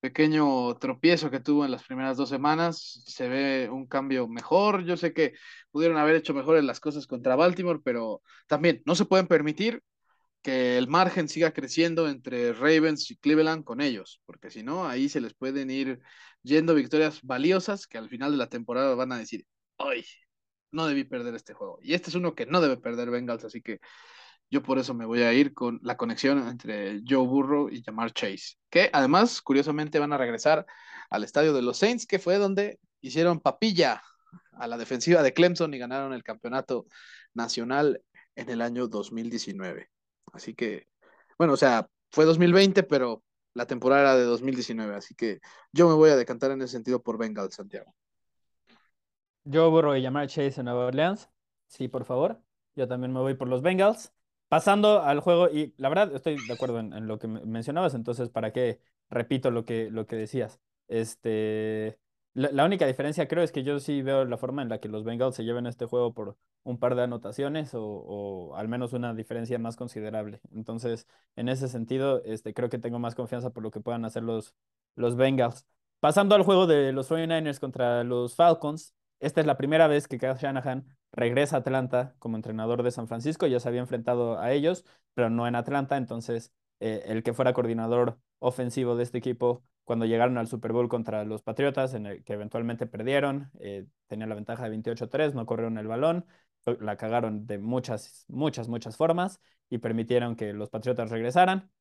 [0.02, 3.04] pequeño tropiezo que tuvo en las primeras dos semanas.
[3.06, 4.84] Se ve un cambio mejor.
[4.84, 5.34] Yo sé que
[5.72, 9.82] pudieron haber hecho mejores las cosas contra Baltimore, pero también no se pueden permitir
[10.42, 15.08] que el margen siga creciendo entre Ravens y Cleveland con ellos, porque si no, ahí
[15.08, 16.02] se les pueden ir
[16.42, 19.46] yendo victorias valiosas que al final de la temporada van a decir,
[19.78, 20.04] ¡ay!
[20.72, 21.80] No debí perder este juego.
[21.82, 23.80] Y este es uno que no debe perder Bengals, así que
[24.52, 28.12] yo por eso me voy a ir con la conexión entre Joe Burrow y Jamar
[28.12, 30.66] Chase, que además, curiosamente, van a regresar
[31.10, 34.04] al estadio de los Saints, que fue donde hicieron papilla
[34.52, 36.86] a la defensiva de Clemson y ganaron el campeonato
[37.34, 38.04] nacional
[38.36, 39.90] en el año 2019.
[40.34, 40.88] Así que,
[41.38, 43.24] bueno, o sea, fue 2020, pero
[43.54, 45.40] la temporada era de 2019, así que
[45.72, 47.96] yo me voy a decantar en ese sentido por Bengals, Santiago.
[49.46, 51.30] Yo Burrow y Jamar Chase en Nueva Orleans.
[51.68, 52.42] Sí, por favor.
[52.76, 54.12] Yo también me voy por los Bengals.
[54.52, 58.52] Pasando al juego, y la verdad estoy de acuerdo en, lo que mencionabas, entonces, ¿para
[58.52, 60.60] qué repito lo que, lo que decías?
[60.90, 61.98] Este,
[62.34, 65.06] la, única diferencia creo es que yo sí veo la forma en la que los
[65.06, 69.58] Bengals se lleven este juego por un par de anotaciones o, al menos una diferencia
[69.58, 70.42] más considerable.
[70.54, 74.24] Entonces, en ese sentido, este, creo que tengo más confianza por lo que puedan hacer
[74.24, 74.54] los,
[74.96, 75.66] los Bengals.
[76.02, 80.18] Pasando al juego de los 49ers contra los Falcons, esta es la primera vez que
[80.18, 83.48] Kyle Shanahan regresa a Atlanta como entrenador de San Francisco.
[83.48, 85.98] Ya se había enfrentado a ellos, pero no en Atlanta.
[85.98, 90.88] Entonces, eh, el que fuera coordinador ofensivo de este equipo cuando llegaron al Super Bowl
[90.90, 95.46] contra los Patriotas, en el que eventualmente perdieron, eh, tenía la ventaja de 28-3, no
[95.46, 96.26] corrieron el balón,
[96.80, 101.72] la cagaron de muchas, muchas, muchas formas y permitieron que los Patriotas regresaran.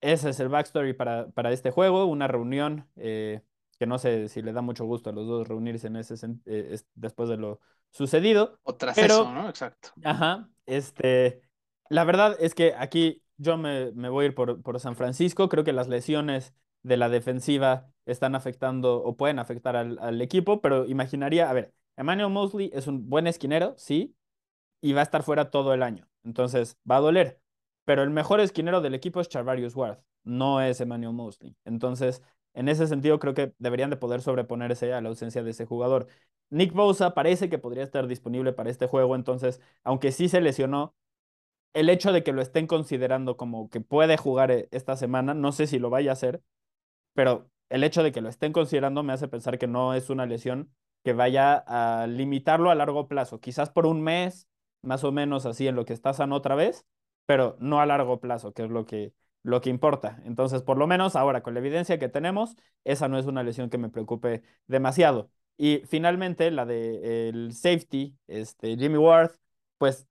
[0.00, 3.42] Ese es el backstory para, para este juego, una reunión eh,
[3.80, 6.14] que no sé si le da mucho gusto a los dos reunirse en ese
[6.44, 7.60] eh, después de lo
[7.90, 8.58] sucedido.
[8.62, 9.48] O tras eso, ¿no?
[9.48, 9.88] Exacto.
[10.04, 11.40] Ajá, este,
[11.88, 15.64] la verdad es que aquí yo me, voy a ir por, por, San Francisco, creo
[15.64, 16.52] que las lesiones
[16.82, 21.72] de la defensiva están afectando o pueden afectar al, al equipo, pero imaginaría, a ver,
[21.96, 24.14] Emmanuel Mosley es un buen esquinero, sí,
[24.82, 27.40] y va a estar fuera todo el año, entonces va a doler,
[27.86, 32.22] pero el mejor esquinero del equipo es Charvarius Ward, no es Emmanuel Mosley, entonces
[32.54, 36.06] en ese sentido, creo que deberían de poder sobreponerse a la ausencia de ese jugador.
[36.50, 40.94] Nick Bosa parece que podría estar disponible para este juego, entonces, aunque sí se lesionó,
[41.74, 45.52] el hecho de que lo estén considerando como que puede jugar eh, esta semana, no
[45.52, 46.42] sé si lo vaya a hacer,
[47.14, 50.26] pero el hecho de que lo estén considerando me hace pensar que no es una
[50.26, 50.72] lesión
[51.04, 54.48] que vaya a limitarlo a largo plazo, quizás por un mes,
[54.82, 56.86] más o menos así en lo que está sano otra vez,
[57.26, 59.12] pero no a largo plazo, que es lo que
[59.42, 60.20] lo que importa.
[60.24, 63.70] Entonces, por lo menos ahora, con la evidencia que tenemos, esa no es una lesión
[63.70, 65.30] que me preocupe demasiado.
[65.56, 69.32] Y finalmente, la de el safety, este, Jimmy Ward,
[69.78, 70.08] pues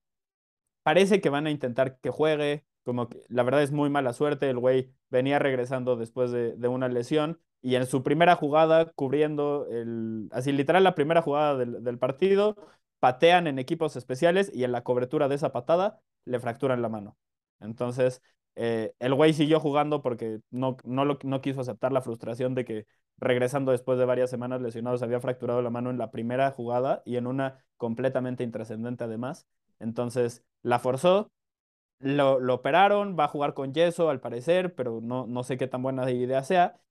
[0.83, 4.49] parece que van a intentar que juegue, como que la verdad es muy mala suerte,
[4.49, 10.29] el güey venía regresando después de, una lesión y en su primera jugada, cubriendo el,
[10.31, 12.55] así literal la primera jugada del, del partido,
[12.99, 17.17] patean en equipos especiales y en la cobertura de esa patada le fracturan la mano.
[17.59, 18.21] Entonces,
[18.61, 22.65] eh, el güey siguió jugando porque no, no, lo, no quiso aceptar la frustración de
[22.65, 27.01] que regresando después de varias semanas lesionados había fracturado la mano en la primera jugada
[27.05, 29.47] y en una completamente intrascendente además.
[29.79, 31.31] Entonces la forzó,
[31.99, 35.67] lo, lo, operaron, va a jugar con yeso al parecer, pero no, no sé qué
[35.67, 36.81] tan buena idea sea.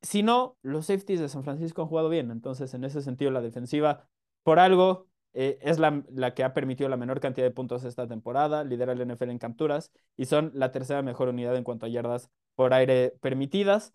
[0.00, 3.42] Si no, los safeties de San Francisco han jugado bien, entonces en ese sentido la
[3.42, 4.08] defensiva
[4.42, 8.06] por algo eh, es la, la, que ha permitido la menor cantidad de puntos esta
[8.08, 11.88] temporada, lidera el NFL en capturas y son la tercera mejor unidad en cuanto a
[11.88, 13.94] yardas por aire permitidas.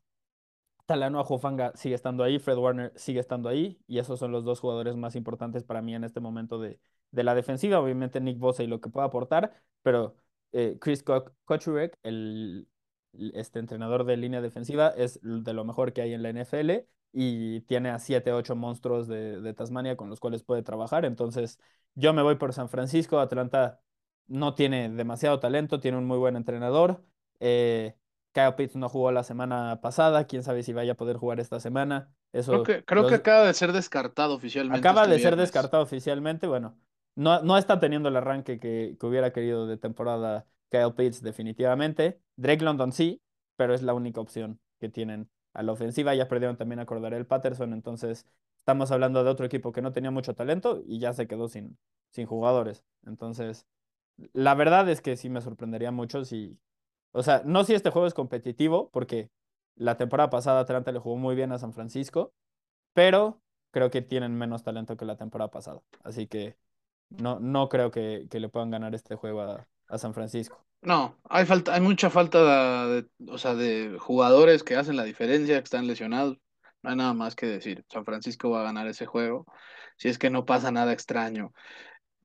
[0.85, 4.59] Talanoa Jofanga sigue estando ahí, Fred Warner sigue estando ahí y esos son los dos
[4.59, 6.79] jugadores más importantes para mí en este momento de,
[7.11, 7.79] de la defensiva.
[7.79, 10.15] Obviamente Nick Bosa y lo que pueda aportar, pero
[10.51, 11.03] eh, Chris
[11.45, 12.67] Kochurek, el
[13.33, 16.85] este entrenador de línea defensiva, es de lo mejor que hay en la NFL
[17.17, 21.05] y tiene a 7, 8 monstruos de, Tasmania con los cuales puede trabajar.
[21.05, 21.59] Entonces,
[21.93, 23.19] yo me voy por San Francisco.
[23.19, 23.79] Atlanta
[24.27, 27.05] no tiene demasiado talento, tiene un muy buen entrenador.
[27.39, 27.95] Eh,
[28.33, 31.61] Kyle Pitts no jugó la semana pasada, quién sabe si vaya a poder jugar esta
[31.61, 32.13] semana.
[32.33, 34.77] Eso, creo que, acaba de ser descartado oficialmente.
[34.77, 36.77] Acaba este de ser descartado oficialmente, bueno,
[37.15, 42.19] no, no está teniendo el arranque que, que hubiera querido de temporada Kyle Pitts definitivamente.
[42.35, 43.21] Drake London sí,
[43.55, 46.13] pero es la única opción que tienen a la ofensiva.
[46.15, 48.25] Ya perdieron también a el Patterson, entonces
[48.57, 51.77] estamos hablando de otro equipo que no tenía mucho talento y ya se quedó sin,
[52.11, 52.83] sin jugadores.
[53.05, 53.65] Entonces,
[54.33, 56.57] la verdad es que sí me sorprendería mucho si,
[57.11, 59.29] o sea, no si este juego es competitivo, porque
[59.75, 62.33] la temporada pasada Atlanta le jugó muy bien a San Francisco,
[62.93, 63.41] pero
[63.71, 65.81] creo que tienen menos talento que la temporada pasada.
[66.03, 66.57] Así que
[67.09, 70.65] no, no creo que, que le puedan ganar este juego a, a San Francisco.
[70.81, 75.57] No, hay falta, hay mucha falta de, o sea, de jugadores que hacen la diferencia,
[75.57, 76.37] que están lesionados.
[76.83, 77.83] No hay nada más que decir.
[77.89, 79.45] San Francisco va a ganar ese juego.
[79.97, 81.53] Si es que no pasa nada extraño.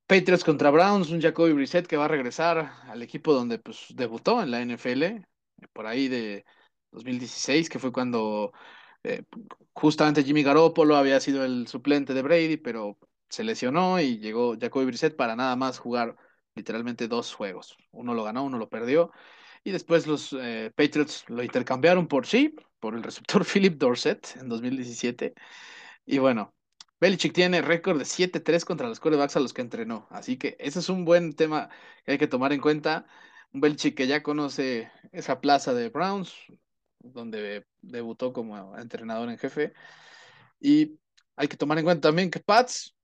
[0.05, 4.43] Patriots contra Browns, un Jacoby Brissett que va a regresar al equipo donde pues, debutó
[4.43, 5.25] en la NFL,
[5.73, 6.45] por ahí de
[6.91, 8.51] 2016, que fue cuando
[9.03, 9.23] eh,
[9.73, 12.97] justamente Jimmy Garoppolo había sido el suplente de Brady, pero
[13.29, 16.15] se lesionó y llegó Jacoby Brissett para nada más jugar
[16.55, 17.77] literalmente dos juegos.
[17.91, 19.11] Uno lo ganó, uno lo perdió.
[19.63, 24.49] Y después los eh, Patriots lo intercambiaron por sí, por el receptor Philip Dorset en
[24.49, 25.33] 2017.
[26.05, 26.53] Y bueno,
[26.99, 30.07] Belichick tiene récord de 7-3 contra los quarterbacks a los que entrenó.
[30.11, 31.69] Así que ese es un buen tema
[32.05, 33.05] que hay que tomar en cuenta.
[33.53, 36.33] Un Belichick que ya conoce esa plaza de Browns,
[36.99, 39.73] donde debutó como entrenador en jefe.
[40.59, 40.99] Y
[41.35, 42.95] hay que tomar en cuenta también que Pats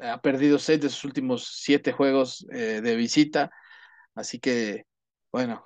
[0.00, 3.50] ha perdido seis de sus últimos siete juegos eh, de visita.
[4.14, 4.86] Así que,
[5.30, 5.64] bueno,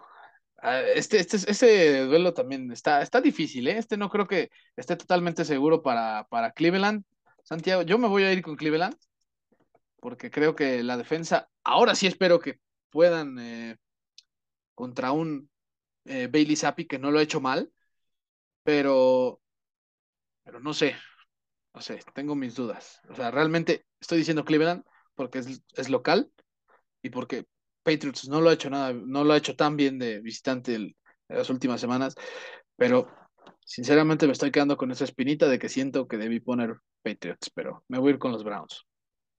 [0.63, 3.79] ah, este, este, este duelo también está, está difícil, ¿eh?
[3.79, 7.05] Este no creo que esté totalmente seguro para, para Cleveland.
[7.43, 8.97] Santiago, yo me voy a ir con Cleveland
[10.01, 12.61] porque creo que la defensa, ahora sí espero que
[12.91, 13.77] puedan eh,
[14.75, 15.51] contra un
[16.05, 17.73] Bailey Zappi que no lo ha hecho mal,
[18.63, 19.41] pero,
[20.45, 20.95] pero no sé,
[21.75, 23.01] no sé, tengo mis dudas.
[23.09, 24.85] O sea, realmente estoy diciendo Cleveland
[25.15, 26.31] porque es, local
[27.03, 27.47] y porque
[27.83, 30.95] Patriots no lo ha hecho nada, no lo ha hecho tan bien de visitante en
[31.29, 32.15] las últimas semanas,
[32.77, 33.09] pero
[33.65, 37.85] sinceramente me estoy quedando con esa espinita de que siento que debí poner Patriots, pero
[37.89, 38.87] me voy a ir con los Browns.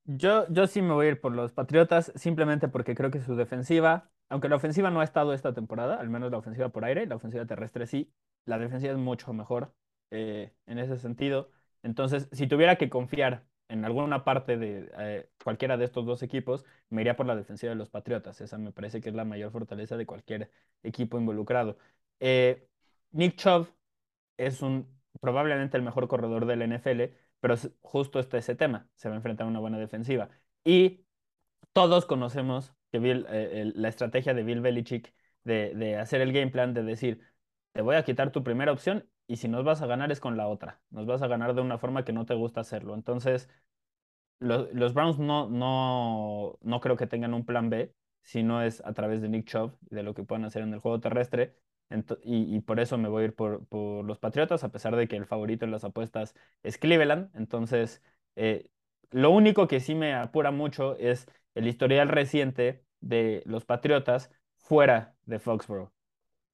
[0.06, 3.36] Yo, yo sí me voy a ir por los Patriotas, simplemente porque creo que su
[3.36, 7.06] defensiva, aunque la ofensiva no ha estado esta temporada, al menos la ofensiva por aire,
[7.06, 8.12] la ofensiva terrestre sí,
[8.46, 9.74] la defensiva es mucho mejor
[10.12, 11.52] eh, en ese sentido.
[11.84, 16.66] Entonces, si tuviera que confiar en alguna parte de eh, cualquiera de estos dos equipos,
[16.90, 18.40] me iría por la defensiva de los Patriotas.
[18.42, 20.52] Esa me parece que es la mayor fortaleza de cualquier
[20.84, 21.78] equipo involucrado.
[22.20, 22.68] Eh,
[23.12, 23.68] Nick Chubb
[24.38, 24.88] es un,
[25.22, 29.46] probablemente el mejor corredor del NFL, pero justo este ese tema, se va a enfrentar
[29.48, 30.30] a una buena defensiva.
[30.64, 31.06] Y
[31.74, 35.14] todos conocemos que eh, la estrategia de Bill Belichick
[35.44, 37.22] de, de hacer el game plan, de decir,
[37.74, 40.38] te voy a quitar tu primera opción y si nos vas a ganar es con
[40.38, 40.82] la otra.
[40.90, 42.96] Nos vas a ganar de una forma que no te gusta hacerlo.
[42.96, 43.50] Entonces,
[44.40, 48.94] los Browns no, no, no creo que tengan un plan B, si no es a
[48.94, 51.56] través de Nick Chubb y de lo que puedan hacer en el juego terrestre.
[52.24, 55.16] y, por eso me voy a ir por, por, los Patriotas, a pesar de que
[55.18, 57.30] el favorito en las apuestas es Cleveland.
[57.36, 58.04] Entonces,
[58.36, 58.70] eh,
[59.12, 65.16] lo único que sí me apura mucho es el historial reciente de los Patriotas fuera
[65.26, 65.92] de Foxborough.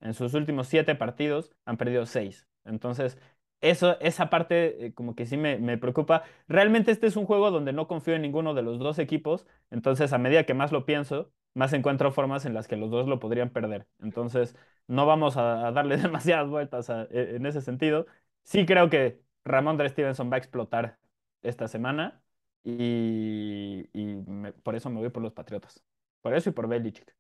[0.01, 2.47] En sus últimos siete partidos han perdido seis.
[2.66, 3.18] Entonces,
[3.61, 6.24] eso, esa parte eh, como que sí me, me, preocupa.
[6.47, 10.11] Realmente este es un juego donde no confío en ninguno de los dos equipos, entonces
[10.14, 13.20] a medida que más lo pienso, más encuentro formas en las que los dos lo
[13.20, 13.88] podrían perder.
[14.01, 14.55] Entonces,
[14.88, 18.05] no vamos a, darle demasiadas vueltas e, en ese sentido.
[18.43, 20.99] Sí creo que Ramón de Stevenson va a explotar
[21.41, 22.22] esta semana
[22.64, 24.16] y, y
[24.64, 25.84] por eso me voy por los Patriotas.
[26.22, 27.16] Por eso y por Belichick.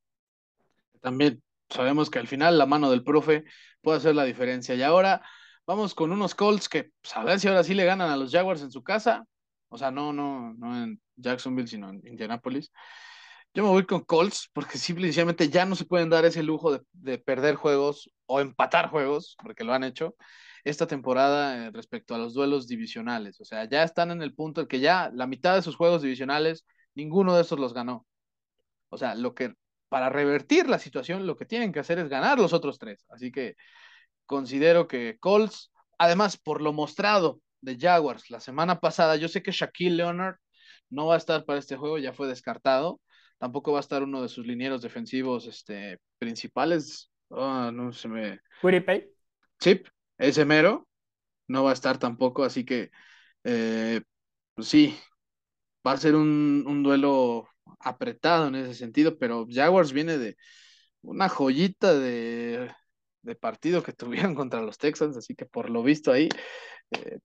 [1.01, 3.45] También sabemos que al final la mano del profe
[3.83, 4.75] puede hacer la diferencia.
[4.75, 5.21] Y ahora
[5.67, 8.31] vamos con unos Colts que, pues, a ver si ahora sí le ganan a los
[8.31, 9.25] Jaguars en su casa.
[9.69, 12.71] O sea, no, no, no en Jacksonville, sino en Indianapolis.
[13.53, 17.17] Yo me voy con Colts porque simplemente ya no se pueden dar ese lujo de,
[17.19, 20.15] perder juegos o empatar juegos, porque lo han hecho
[20.63, 23.39] esta temporada eh, respecto a los duelos divisionales.
[23.41, 26.01] O sea, ya están en el punto en que ya la mitad de sus juegos
[26.01, 26.65] divisionales,
[26.95, 28.05] ninguno de esos los ganó.
[28.89, 29.55] O sea, lo que
[29.93, 33.05] para revertir la situación, lo que tienen que hacer es ganar los otros tres.
[33.09, 33.55] Así que
[34.25, 39.51] considero que Colts, además por lo mostrado de Jaguars la semana pasada, yo sé que
[39.51, 40.37] Shaquille Leonard
[40.89, 43.01] no va a estar para este juego, ya fue descartado.
[43.37, 47.11] Tampoco va a estar uno de sus linieros defensivos este, principales.
[47.27, 48.39] Oh, no se me.
[48.63, 49.11] Pay?
[49.59, 49.79] Sí,
[50.17, 50.87] ese mero.
[51.47, 52.89] No va a estar tampoco, así que
[53.43, 54.01] eh,
[54.55, 54.97] pues sí,
[55.85, 57.47] va a ser un, un duelo
[57.79, 60.37] apretado en ese sentido, pero Jaguars viene de
[61.01, 62.71] una joyita de,
[63.39, 63.93] partido que
[64.33, 66.29] tuvieron contra los Texans, así que por lo visto ahí
[66.91, 67.19] eh,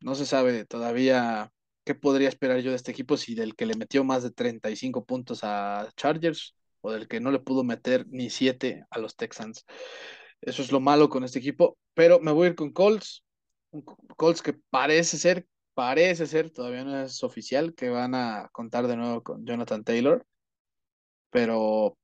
[0.00, 1.50] no se sabe todavía
[1.84, 5.04] qué podría esperar yo de este equipo si del que le metió más de 35
[5.04, 9.64] puntos a Chargers o del que no le pudo meter ni siete a los Texans.
[10.40, 13.24] Eso es lo malo con este equipo, pero me voy a ir con Colts,
[14.16, 18.96] Colts que parece ser, parece ser, todavía no es oficial, que van a contar de
[18.96, 20.26] nuevo con Jonathan Taylor,
[21.30, 21.98] pero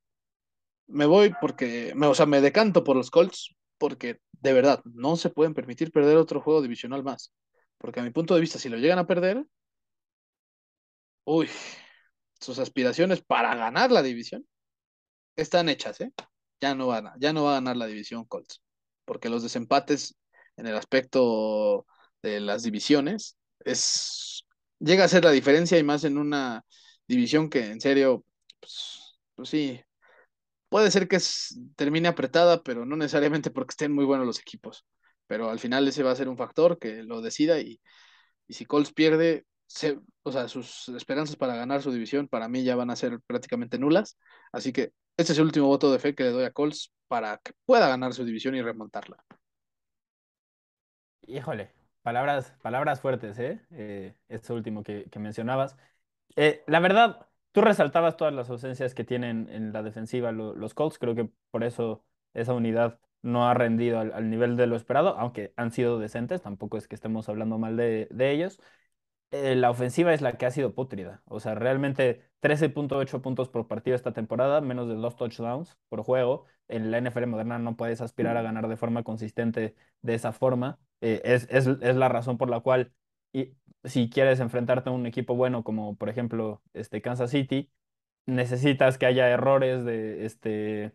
[0.87, 5.29] me voy porque, o sea, me decanto por los Colts, porque de verdad no se
[5.29, 7.33] pueden permitir perder otro juego divisional más,
[7.77, 9.45] porque a mi punto de vista, si lo llegan a perder,
[11.25, 11.49] uy,
[12.39, 14.45] sus aspiraciones para ganar la división
[15.35, 16.11] están hechas, ¿eh?
[16.61, 18.61] Ya no, van ya no va a ganar la división Colts,
[19.05, 20.17] porque los desempates
[20.57, 21.85] en el aspecto
[22.21, 24.45] de las divisiones es
[24.81, 26.65] llega a ser la diferencia y más en una
[27.07, 28.25] división que en serio,
[28.59, 29.81] pues, pues sí,
[30.69, 31.19] puede ser que
[31.75, 34.85] termine apretada, pero no necesariamente porque estén muy buenos los equipos.
[35.27, 37.81] Pero al final ese va a ser un factor que lo decida y,
[38.47, 39.45] y si Colts pierde,
[40.23, 43.79] o sea, sus esperanzas para ganar su división para mí ya van a ser prácticamente
[43.79, 44.17] nulas.
[44.51, 47.37] Así que este es el último voto de fe que le doy a Colts para
[47.37, 49.23] que pueda ganar su división y remontarla.
[51.27, 51.71] Híjole,
[52.01, 53.61] palabras, palabras fuertes, ¿eh?
[53.71, 55.77] eh este último que, mencionabas.
[56.35, 60.97] Eh, la verdad, tú resaltabas todas las ausencias que tienen en la defensiva los Colts.
[60.99, 65.53] Creo que por eso esa unidad no ha rendido al, nivel de lo esperado, aunque
[65.57, 66.41] han sido decentes.
[66.41, 68.59] Tampoco es que estemos hablando mal de, de ellos.
[69.31, 71.21] Eh, la ofensiva es la que ha sido pútrida.
[71.25, 76.45] O sea, realmente 13.8 puntos por partido esta temporada, menos de dos touchdowns por juego.
[76.67, 80.79] En la NFL moderna no puedes aspirar a ganar de forma consistente de esa forma.
[81.01, 82.93] Eh, es, es, es, la razón por la cual,
[83.33, 87.71] y, si quieres enfrentarte a un equipo bueno como por ejemplo este Kansas City,
[88.25, 90.93] necesitas que haya errores de, este,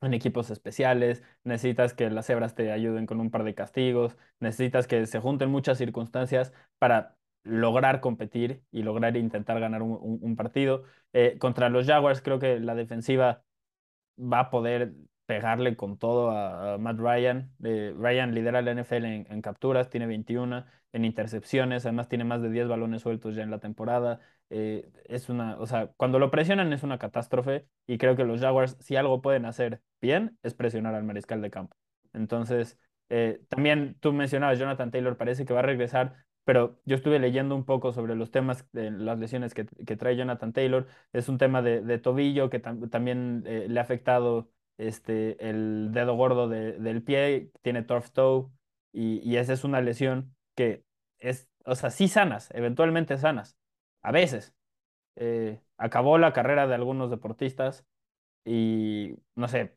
[0.00, 4.86] en equipos especiales, necesitas que las cebras te ayuden con un par de castigos, necesitas
[4.86, 10.84] que se junten muchas circunstancias para lograr competir y lograr intentar ganar un, partido.
[11.12, 13.44] Eh, contra los Jaguars creo que la defensiva
[14.18, 14.94] va a poder
[15.26, 17.52] pegarle con todo a, Matt Ryan.
[17.64, 22.50] Eh, Ryan lidera la NFL en, capturas, tiene 21 en intercepciones, además tiene más de
[22.50, 24.20] 10 balones sueltos ya en la temporada.
[24.50, 28.40] Eh, es una, o sea, cuando lo presionan es una catástrofe y creo que los
[28.40, 31.76] Jaguars, si algo pueden hacer bien, es presionar al mariscal de campo.
[32.12, 32.78] Entonces,
[33.48, 37.64] también tú mencionabas, Jonathan Taylor parece que va a regresar pero yo estuve leyendo un
[37.64, 40.86] poco sobre los temas de las lesiones que, trae Jonathan Taylor.
[41.12, 44.48] Es un tema de, tobillo que también eh, le ha afectado
[44.78, 48.48] este, el dedo gordo del pie, tiene turf toe,
[48.92, 50.84] y, esa es una lesión que
[51.18, 53.56] es, o sea, sí sanas, eventualmente sanas,
[54.02, 54.54] a veces.
[55.16, 57.86] Eh, acabó la carrera de algunos deportistas
[58.44, 59.76] y, no sé,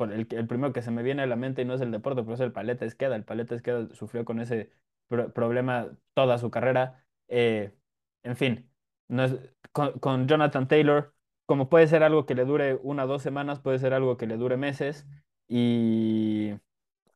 [0.00, 2.22] el, el primero que se me viene a la mente y no es el deporte,
[2.22, 3.16] pero es el paleta esqueda.
[3.16, 4.70] El paleta esqueda sufrió con ese
[5.34, 7.04] problema toda su carrera.
[7.28, 7.74] Eh,
[8.22, 8.70] en fin,
[9.08, 9.34] es,
[9.72, 11.14] con, Jonathan Taylor,
[11.50, 14.28] como puede ser algo que le dure una o dos semanas, puede ser algo que
[14.28, 15.08] le dure meses
[15.48, 16.54] y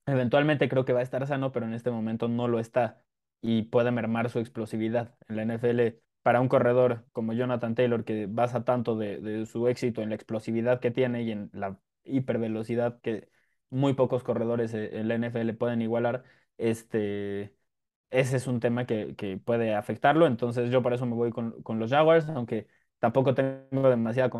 [0.07, 3.05] eventualmente creo que va a estar sano, pero en este momento no lo está
[3.41, 5.17] y puede mermar su explosividad.
[5.29, 10.03] En la NFL, para un corredor como Jonathan Taylor, que basa tanto de, su éxito
[10.03, 13.31] en la explosividad que tiene y en la hipervelocidad que
[13.71, 16.25] muy pocos corredores en la NFL pueden igualar,
[16.59, 17.55] este,
[18.11, 20.27] ese es un tema que, puede afectarlo.
[20.27, 22.67] Entonces yo por eso me voy con, los Jaguars, aunque
[23.05, 24.31] tampoco tengo demasiada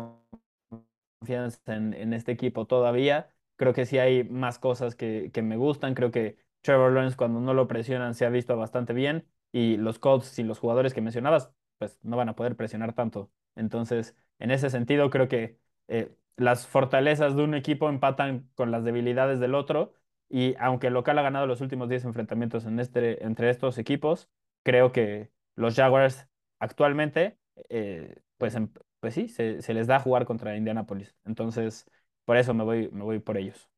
[1.21, 3.29] confianza en, este equipo todavía.
[3.57, 5.93] Creo que sí hay más cosas que, me gustan.
[5.93, 9.99] Creo que Trevor Lawrence cuando no lo presionan se ha visto bastante bien y los
[9.99, 13.31] Colts y los jugadores que mencionabas pues no van a poder presionar tanto.
[13.55, 18.83] Entonces, en ese sentido, creo que eh, las fortalezas de un equipo empatan con las
[18.83, 19.93] debilidades del otro
[20.27, 24.27] y aunque el local ha ganado los últimos 10 enfrentamientos en este, entre estos equipos,
[24.63, 26.27] creo que los Jaguars
[26.59, 27.37] actualmente,
[27.69, 28.69] eh, pues, em,
[28.99, 31.15] pues sí, se, les da a jugar contra Indianapolis.
[31.25, 31.85] Entonces,
[32.25, 33.69] por eso me voy, me voy por ellos.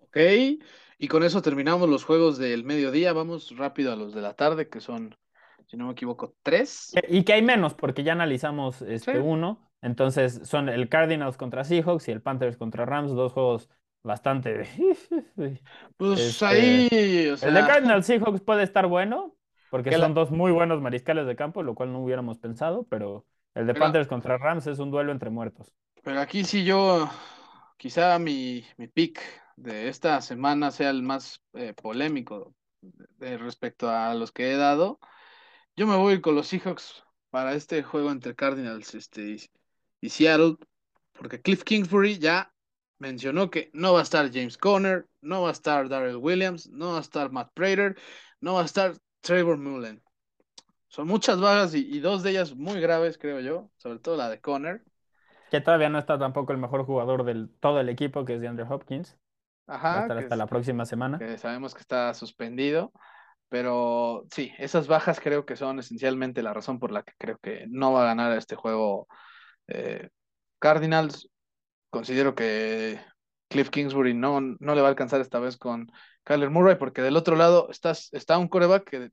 [0.00, 0.18] Ok,
[0.98, 3.12] y con eso terminamos los juegos del mediodía.
[3.12, 5.16] Vamos rápido a los de la tarde, que son,
[5.66, 6.94] si no me equivoco, tres.
[7.08, 9.70] Y que hay menos, porque ya analizamos este uno.
[9.82, 13.68] Entonces son el Cardinals contra Seahawks y el Panthers contra Rams, dos juegos
[14.02, 14.66] bastante.
[15.96, 16.88] pues este, ahí.
[16.90, 19.36] El de Cardinals Seahawks puede estar bueno,
[19.70, 23.26] porque son dos muy buenos mariscales de campo, lo cual no hubiéramos pensado, pero
[23.56, 25.72] el de Panthers contra Rams es un duelo entre muertos.
[26.04, 27.10] Pero aquí sí yo,
[27.78, 29.20] quizá mi, mi pick
[29.56, 32.54] de esta semana sea el más eh, polémico
[33.18, 35.00] respecto a los que he dado.
[35.74, 39.38] Yo me voy con los Seahawks para este juego entre Cardinals este,
[40.02, 40.56] y Seattle,
[41.14, 42.52] porque Cliff Kingsbury ya
[42.98, 46.92] mencionó que no va a estar James Conner, no va a estar Darrell Williams, no
[46.92, 47.96] va a estar Matt Prater,
[48.40, 50.02] no va a estar Trevor Mullen.
[50.96, 54.40] Son muchas bajas y, dos de ellas muy graves, creo yo, sobre todo la de
[54.40, 54.82] Conner.
[55.50, 58.64] Que todavía no está tampoco el mejor jugador del todo el equipo, que es DeAndre
[58.66, 59.14] Hopkins.
[59.68, 61.18] Va a Ajá, hasta es- la próxima semana.
[61.18, 62.92] que sabemos que está suspendido,
[63.50, 67.66] pero sí, esas bajas creo que son esencialmente la razón por la que creo que
[67.68, 69.06] no va a ganar este juego
[69.68, 70.08] eh,
[70.60, 71.28] Cardinals.
[71.90, 72.98] Considero que
[73.48, 75.92] Cliff Kingsbury no, no le va a alcanzar esta vez con
[76.24, 79.10] Kyler Murray, porque del otro lado estás, está un coreback que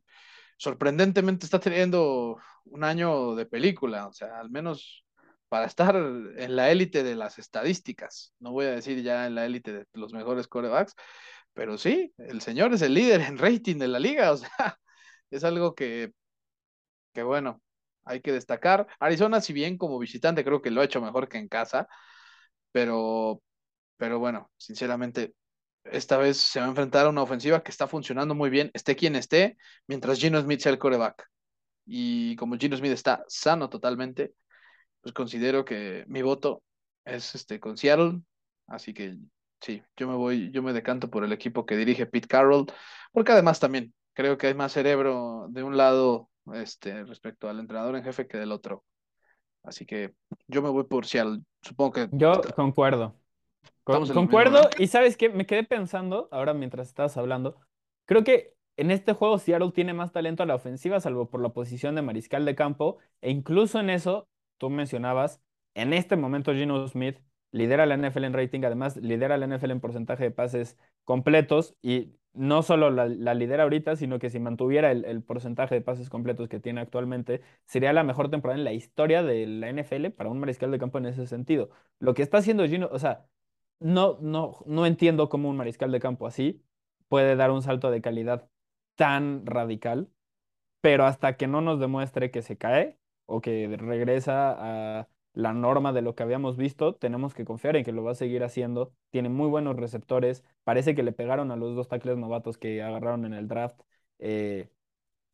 [0.63, 5.05] sorprendentemente está teniendo un año de película, o sea, al menos
[5.49, 8.33] para estar en la élite de las estadísticas.
[8.39, 10.95] No voy a decir ya en la élite de los mejores corebacks,
[11.53, 14.79] pero sí, el señor es el líder en rating de la liga, o sea,
[15.31, 16.13] es algo que,
[17.13, 17.61] que bueno,
[18.05, 18.87] hay que destacar.
[18.99, 21.87] Arizona, si bien como visitante creo que lo ha hecho mejor que en casa,
[22.71, 23.41] pero,
[23.97, 25.35] pero bueno, sinceramente,
[25.85, 28.95] esta vez se va a enfrentar a una ofensiva que está funcionando muy bien, esté
[28.95, 29.57] quien esté,
[29.87, 31.27] mientras Gino Smith sea el coreback.
[31.85, 34.33] Y como Gino Smith está sano totalmente,
[35.01, 36.63] pues considero que mi voto
[37.05, 38.21] es este con Seattle,
[38.67, 39.17] así que
[39.59, 42.67] sí, yo me voy, yo me decanto por el equipo que dirige Pete Carroll,
[43.11, 47.95] porque además también creo que hay más cerebro de un lado este respecto al entrenador
[47.95, 48.83] en jefe que del otro.
[49.63, 50.13] Así que
[50.47, 51.39] yo me voy por Seattle.
[51.61, 53.17] Supongo que Yo concuerdo.
[53.83, 57.57] Con- concuerdo, y sabes qué, me quedé pensando, ahora mientras estabas hablando,
[58.05, 61.49] creo que en este juego Seattle tiene más talento a la ofensiva, salvo por la
[61.49, 64.27] posición de mariscal de campo, e incluso en eso,
[64.57, 65.41] tú mencionabas,
[65.75, 67.17] en este momento Geno Smith
[67.51, 72.13] lidera la NFL en rating, además lidera la NFL en porcentaje de pases completos, y
[72.33, 76.09] no solo la, la lidera ahorita, sino que si mantuviera el, el porcentaje de pases
[76.09, 80.31] completos que tiene actualmente, sería la mejor temporada en la historia de la NFL para
[80.31, 81.69] un mariscal de campo en ese sentido.
[81.99, 83.27] Lo que está haciendo Gino, o sea,
[83.83, 86.63] no, no, no entiendo cómo un mariscal de campo así
[87.09, 88.49] puede dar un salto de calidad
[88.95, 90.09] tan radical,
[90.81, 95.93] pero hasta que no nos demuestre que se cae o que regresa a la norma
[95.93, 98.93] de lo que habíamos visto, tenemos que confiar en que lo va a seguir haciendo.
[99.11, 103.25] Tiene muy buenos receptores, parece que le pegaron a los dos tackles novatos que agarraron
[103.25, 103.79] en el draft.
[104.19, 104.69] eh,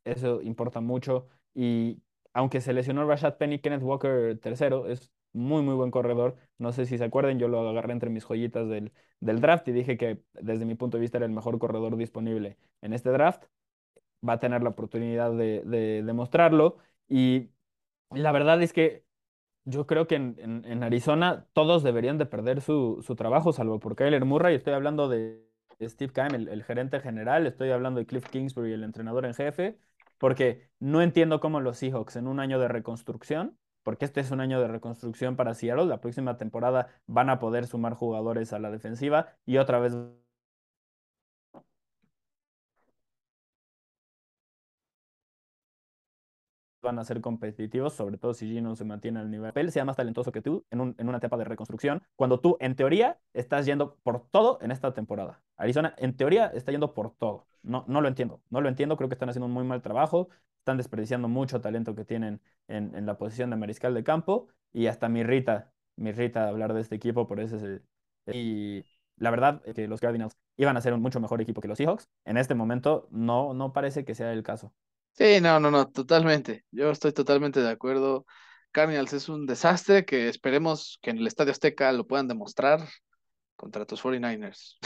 [0.04, 1.28] eso importa mucho.
[1.54, 2.02] Y
[2.34, 6.38] aunque se lesionó Rashad Penny, Kenneth Walker tercero es muy, muy buen corredor.
[6.58, 9.72] No sé si se acuerden, yo lo agarré entre mis joyitas del, del draft y
[9.72, 13.44] dije que desde mi punto de vista era el mejor corredor disponible en este draft.
[14.28, 16.78] Va a tener la oportunidad de, de demostrarlo.
[17.08, 17.50] Y
[18.12, 19.06] la verdad es que
[19.66, 23.96] yo creo que en, en- Arizona todos deberían de perder su, su trabajo, salvo por
[23.96, 24.56] Kyler Murray.
[24.56, 25.46] Estoy hablando de
[25.82, 27.48] Steve Keim, el, el gerente general.
[27.48, 29.80] Estoy hablando de Cliff Kingsbury, el entrenador en jefe.
[30.18, 34.42] Porque no entiendo cómo los Seahawks en un año de reconstrucción, porque este es un
[34.42, 38.72] año de reconstrucción para Seattle, la próxima temporada van a poder sumar jugadores a la
[38.72, 39.94] defensiva y otra vez
[46.82, 49.98] van a ser competitivos, sobre todo si Gino se mantiene al nivel, él sea más
[49.98, 53.66] talentoso que tú en, un- en una etapa de reconstrucción, cuando tú, en teoría, estás
[53.66, 55.42] yendo por todo en esta temporada.
[55.58, 57.48] Arizona, en teoría, está yendo por todo.
[57.64, 60.30] No, no lo entiendo, no lo entiendo, creo que están haciendo un muy mal trabajo,
[60.70, 65.09] están desperdiciando mucho talento que tienen en, la posición de mariscal de campo, y hasta
[65.09, 67.82] me irrita, me irrita hablar de este equipo por ese...
[68.32, 68.86] Y
[69.17, 72.07] la verdad que los Cardinals iban a ser un mucho mejor equipo que los Seahawks.
[72.24, 74.72] En este momento no, no parece que sea el caso.
[75.13, 76.65] Sí, no, no, no, totalmente.
[76.70, 78.28] Yo estoy totalmente de acuerdo.
[78.72, 82.88] Cardinals es un desastre que esperemos que en el Estadio Azteca lo puedan demostrar
[83.55, 84.78] contra tus 49ers.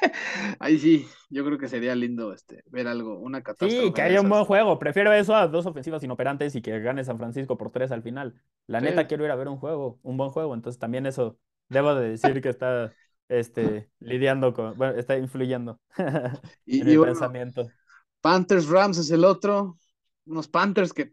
[0.60, 4.02] Ahí sí, yo creo que sería lindo este, ver algo, una Sí, catástrofe que de
[4.02, 4.78] haya un buen juego.
[4.78, 8.40] Prefiero eso a dos ofensivas inoperantes y que gane San Francisco por tres al final.
[8.68, 9.08] La neta, Sí.
[9.08, 10.54] quiero ir a ver un juego, un buen juego.
[10.54, 11.38] Entonces también eso
[11.68, 12.94] debo de decir que está
[13.28, 17.74] este, lidiando con, bueno, está influyendo en Y, mi bueno, pensamiento.
[18.22, 19.78] Panthers Rams es el otro.
[20.26, 21.12] Unos Panthers que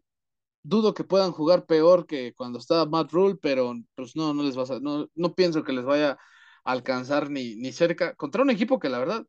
[0.64, 4.58] dudo que puedan jugar peor que cuando estaba Matt Rule, pero pues no, no les
[4.58, 6.20] va a, no, no pienso que les vaya a
[6.66, 9.26] alcanzar ni, ni cerca contra un equipo que la verdad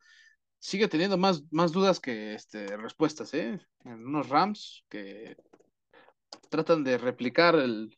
[0.59, 3.61] sigue teniendo más, más dudas que este, respuestas, ¿eh?
[3.85, 5.37] En unos Rams que
[6.51, 7.97] tratan de replicar el,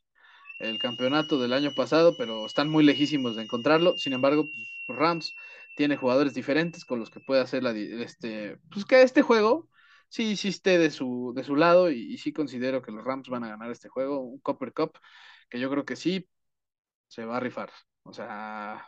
[0.60, 3.96] el campeonato del año pasado, pero están muy lejísimos de encontrarlo.
[3.96, 4.44] Sin embargo,
[4.86, 5.34] pues, Rams
[5.76, 9.68] tiene jugadores diferentes con los que puede hacer la, este, pues que este juego
[10.08, 13.44] sí, sí de su, de su lado y, y sí considero que los Rams van
[13.44, 14.98] a ganar este juego, un Copper Cup,
[15.50, 16.28] que yo creo que sí
[17.08, 17.70] se va a rifar.
[18.04, 18.86] O sea,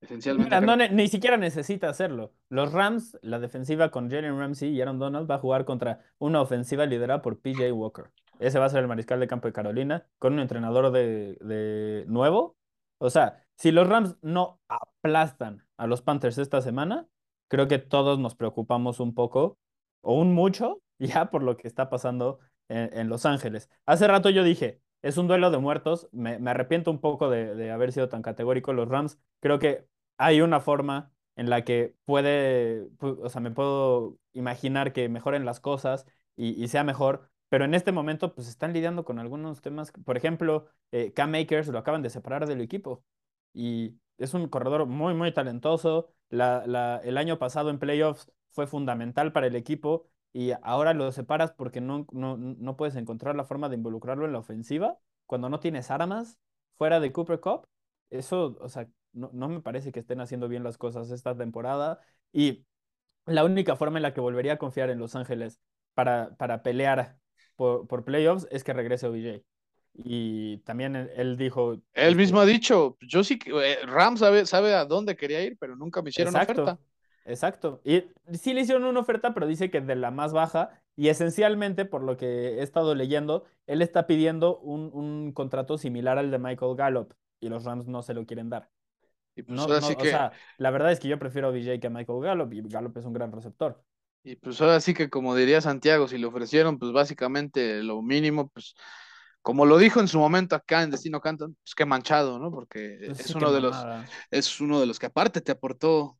[0.00, 2.32] esencialmente Mira, no, ni siquiera necesita hacerlo.
[2.48, 6.40] Los Rams, la defensiva con Jalen Ramsey y Aaron Donald va a jugar contra una
[6.40, 8.10] ofensiva liderada por PJ Walker.
[8.38, 12.04] Ese va a ser el mariscal de campo de Carolina con un entrenador de, de
[12.06, 12.56] nuevo.
[12.98, 17.08] O sea, si los Rams no aplastan a los Panthers esta semana,
[17.48, 19.58] creo que todos nos preocupamos un poco
[20.00, 22.38] o un mucho ya por lo que está pasando
[22.68, 23.68] en, en Los Ángeles.
[23.86, 26.08] Hace rato yo dije, es un duelo de muertos.
[26.12, 28.72] Me, arrepiento un poco de, haber sido tan categórico.
[28.72, 29.86] Los Rams, creo que
[30.16, 35.60] hay una forma en la que puede, o sea, me puedo imaginar que mejoren las
[35.60, 39.92] cosas y, sea mejor, pero en este momento pues están lidiando con algunos temas.
[40.04, 43.04] Por ejemplo, eh, Cam Makers lo acaban de separar del equipo
[43.52, 46.12] y es un corredor muy, muy talentoso.
[46.30, 51.80] El año pasado en playoffs fue fundamental para el equipo y ahora lo separas porque
[51.80, 55.90] no, no, no puedes encontrar la forma de involucrarlo en la ofensiva cuando no tienes
[55.90, 56.38] armas
[56.76, 57.66] fuera de Cooper Cup.
[58.08, 61.98] Eso, o sea, no, no me parece que estén haciendo bien las cosas esta temporada
[62.32, 62.64] y
[63.26, 65.58] la única forma en la que volvería a confiar en Los Ángeles
[65.94, 67.16] para, para pelear
[67.56, 69.42] por, por playoffs es que regrese OBJ.
[69.92, 71.82] Y también él, él dijo...
[71.94, 75.56] Él mismo ha dicho, yo sí, que eh, Ram sabe, sabe a dónde quería ir,
[75.58, 76.80] pero nunca me hicieron exacto, oferta.
[77.28, 77.80] Exacto.
[77.84, 80.82] Y sí le hicieron una oferta, pero dice que de la más baja.
[80.96, 86.18] Y esencialmente, por lo que he estado leyendo, él está pidiendo un, un contrato similar
[86.18, 87.14] al de Michael Gallup.
[87.40, 88.70] Y los Rams no se lo quieren dar.
[89.36, 91.48] Y pues No, ahora no, sí o que, sea, la verdad es que yo prefiero
[91.48, 93.84] a BJ que a Michael Gallup y Gallup es un gran receptor.
[94.22, 98.48] y pues ahora sí que como diría Santiago, si le ofrecieron pues básicamente lo mínimo,
[98.50, 98.74] pues
[99.42, 102.50] como lo dijo en su momento acá en Destino Canton, pues qué manchado, ¿no?
[102.50, 103.86] Porque Pues es sí, uno de los,
[104.30, 106.18] es uno de los que aparte te aportó,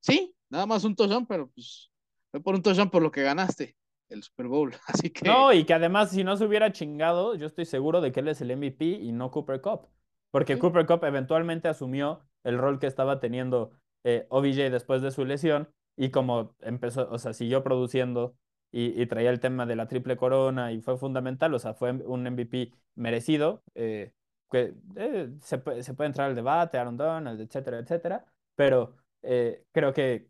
[0.00, 1.90] sí, nada más un touchdown, pero pues
[2.30, 3.76] fue por un touchdown por lo que ganaste
[4.08, 4.74] el Super Bowl.
[4.86, 8.10] Así que No, y que además, si no se hubiera chingado, yo estoy seguro de
[8.10, 9.88] que él es el MVP y no Cooper Cup.
[10.30, 13.72] Porque sí, Cooper Cup eventualmente asumió el rol que estaba teniendo
[14.04, 18.34] eh, OBJ después de su lesión y como empezó, o sea, siguió produciendo
[18.72, 21.92] y, y traía el tema de la triple corona y fue fundamental, o sea, fue
[21.92, 23.62] un MVP merecido.
[23.74, 24.12] eh,
[24.50, 28.24] que, eh, se, puede- se puede entrar al debate, Aaron Donald, etcétera, etcétera,
[28.56, 30.28] pero eh, creo que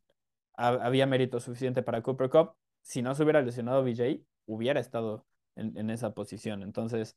[0.69, 2.53] había mérito suficiente para Cooper Cup.
[2.83, 6.63] Si no se hubiera lesionado BJ, hubiera estado en, en esa posición.
[6.63, 7.17] Entonces,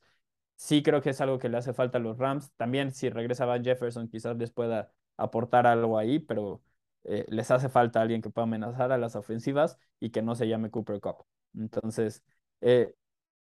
[0.55, 2.51] sí creo que es algo que le hace falta a los Rams.
[2.57, 6.63] También si regresa Van Jefferson, quizás les pueda aportar algo ahí, pero
[7.03, 10.47] eh, les hace falta alguien que pueda amenazar a las ofensivas y que no se
[10.47, 11.25] llame Cooper Cup.
[11.55, 12.23] Entonces,
[12.61, 12.93] eh,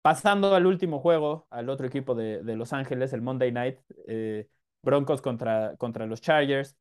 [0.03, 4.49] pasando al último juego, al otro equipo de, de Los Ángeles, el Monday Night, eh,
[4.83, 6.77] Broncos contra, contra los Chargers.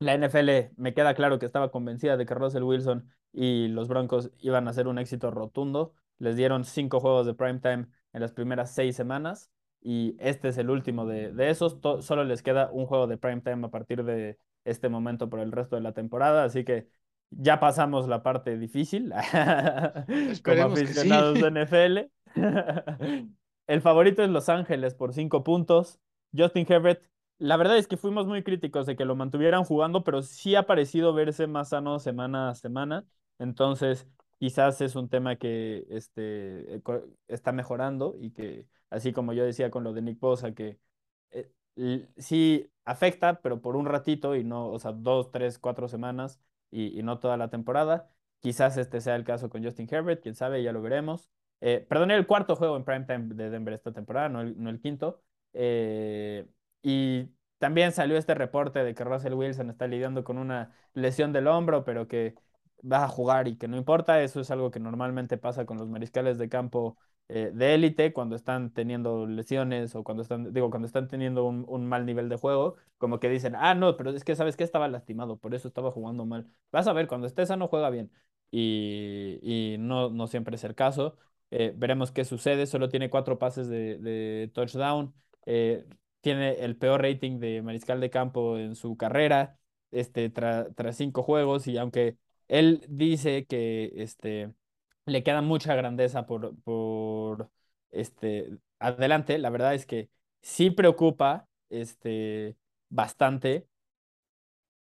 [0.00, 4.30] La NFL me queda claro que estaba convencida de que Russell Wilson y los Broncos
[4.38, 5.94] iban a ser un éxito rotundo.
[6.18, 9.50] Les dieron cinco juegos de primetime en las primeras seis semanas
[9.82, 11.80] y este es el último de, de esos.
[11.82, 15.52] To- solo les queda un juego de primetime a partir de este momento por el
[15.52, 16.88] resto de la temporada, así que
[17.30, 19.12] ya pasamos la parte difícil
[20.44, 20.82] como sí.
[20.82, 21.98] aficionados de NFL.
[23.66, 26.00] El favorito es Los Ángeles por cinco puntos.
[26.36, 27.02] Justin Herbert
[27.40, 30.66] la verdad es que fuimos muy críticos de que lo mantuvieran jugando, pero sí ha
[30.66, 33.06] parecido verse más sano semana a semana.
[33.38, 34.06] Entonces,
[34.38, 36.82] quizás es un tema que este, eh,
[37.28, 40.78] está mejorando y que, así como yo decía con lo de Nick Bosa, que
[41.30, 41.50] eh,
[42.18, 46.98] sí afecta, pero por un ratito y no, o sea, dos, tres, cuatro semanas y,
[46.98, 48.10] y no toda la temporada.
[48.40, 51.30] Quizás este sea el caso con Justin Herbert, quién sabe, ya lo veremos.
[51.60, 54.80] Eh, perdón, el cuarto juego en primetime de Denver esta temporada, no el, no el
[54.80, 55.22] quinto.
[55.52, 56.46] Eh,
[56.82, 57.28] y
[57.58, 61.84] también salió este reporte de que Russell Wilson está lidiando con una lesión del hombro,
[61.84, 62.34] pero que
[62.90, 64.22] va a jugar y que no importa.
[64.22, 66.96] Eso es algo que normalmente pasa con los mariscales de campo
[67.28, 71.86] eh, de élite cuando están teniendo lesiones o cuando están, digo, cuando están teniendo un,
[71.86, 74.88] mal nivel de juego, como que dicen, ah, no, pero es que sabes que estaba
[74.88, 76.46] lastimado, por eso estaba jugando mal.
[76.72, 78.10] Vas a ver, cuando esté sano juega bien.
[78.50, 81.16] Y, y no, no siempre es el caso.
[81.50, 82.66] Eh, veremos qué sucede.
[82.66, 85.14] Solo tiene cuatro pases de, de touchdown.
[85.46, 85.84] Eh,
[86.20, 89.58] tiene el peor rating de mariscal de campo en su carrera,
[89.90, 92.16] este, tra- tras cinco juegos, y aunque
[92.48, 94.52] él dice que este,
[95.06, 97.50] le queda mucha grandeza por, por
[97.90, 100.10] este, adelante, la verdad es que
[100.42, 102.56] sí preocupa este,
[102.88, 103.66] bastante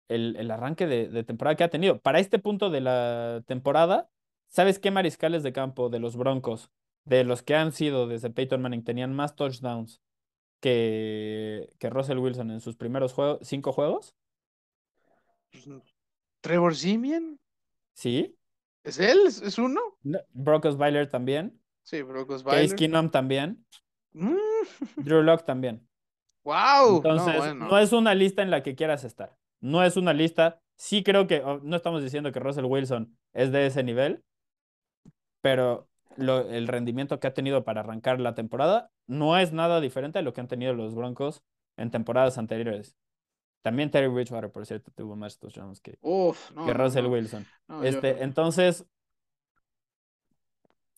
[0.09, 2.01] el, el arranque de, de temporada que ha tenido.
[2.01, 4.11] Para este punto de la temporada,
[4.49, 6.71] ¿sabes qué mariscales de campo de los Broncos,
[7.05, 10.01] de los que han sido desde Peyton Manning, tenían más touchdowns?
[10.61, 14.15] Que, que Russell Wilson en sus primeros juegos, cinco juegos.
[16.41, 17.39] Trevor Simeon,
[17.95, 18.37] Sí.
[18.85, 19.19] ¿es él?
[19.27, 19.81] ¿Es, uno?
[20.03, 21.61] No, Brock Osweiler también.
[21.83, 22.77] Sí, Brock Case Osweiler.
[22.77, 23.65] Keenum también.
[24.13, 24.37] Mm,
[24.97, 25.87] Drew Lock también.
[26.45, 26.55] wow,
[26.91, 27.69] no, Entonces, bueno.
[27.69, 29.37] no es una lista en la que quieras estar.
[29.61, 30.61] No es una lista.
[30.77, 34.23] Sí creo que, no estamos diciendo que Russell Wilson es de ese nivel,
[35.41, 40.21] pero lo- el rendimiento que ha tenido para arrancar la temporada no es nada diferente
[40.21, 41.43] a lo que han tenido los Broncos
[41.77, 42.97] en temporadas anteriores.
[43.63, 47.11] También Terry Bridgewater, por cierto, tuvo más touchdowns que, Uf, no, que Russell no.
[47.11, 47.47] Wilson.
[47.69, 48.87] Yo- Este, entonces,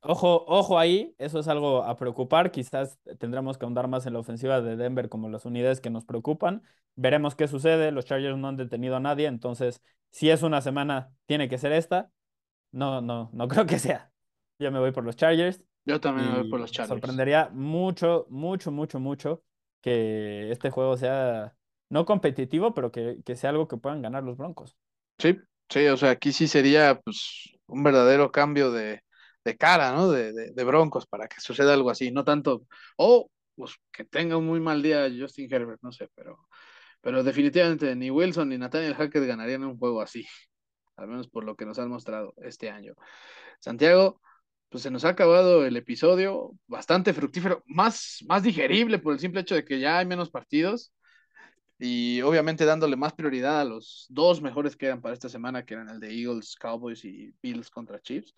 [0.02, 2.50] Ojo, ojo ahí, eso es algo a preocupar.
[2.50, 6.06] Quizás tendremos que ahondar más en la ofensiva de Denver como las unidades que nos
[6.06, 6.62] preocupan.
[6.96, 7.92] Veremos qué sucede.
[7.92, 11.72] Los Chargers no han detenido a nadie, entonces, si es una semana, tiene que ser
[11.72, 12.10] esta.
[12.72, 14.10] No, no, no creo que sea.
[14.58, 15.62] Yo me voy por los Chargers.
[15.90, 16.88] Yo también voy por los Chargers.
[16.88, 19.42] sorprendería mucho, mucho, mucho, mucho
[19.80, 21.54] que este juego sea
[21.88, 24.76] no competitivo, pero que, que sea algo que puedan ganar los Broncos.
[25.18, 25.38] Sí,
[25.68, 29.02] sí, o sea, aquí sí sería pues un verdadero cambio de,
[29.44, 30.10] de cara, ¿no?
[30.10, 32.62] De, de, de Broncos para que suceda algo así, no tanto,
[32.96, 36.38] o pues que tenga un muy mal día Justin Herbert, no sé, pero,
[37.00, 40.26] pero definitivamente ni Wilson ni Nathaniel Hackett ganarían un juego así,
[40.96, 42.94] al menos por lo que nos han mostrado este año.
[43.60, 44.20] Santiago,
[44.70, 49.40] pues se nos ha acabado el episodio, bastante fructífero, más, más digerible por el simple
[49.42, 50.94] hecho de que ya hay menos partidos
[51.78, 55.74] y obviamente dándole más prioridad a los dos mejores que eran para esta semana, que
[55.74, 58.34] eran el de Eagles, Cowboys y Bills contra Chiefs.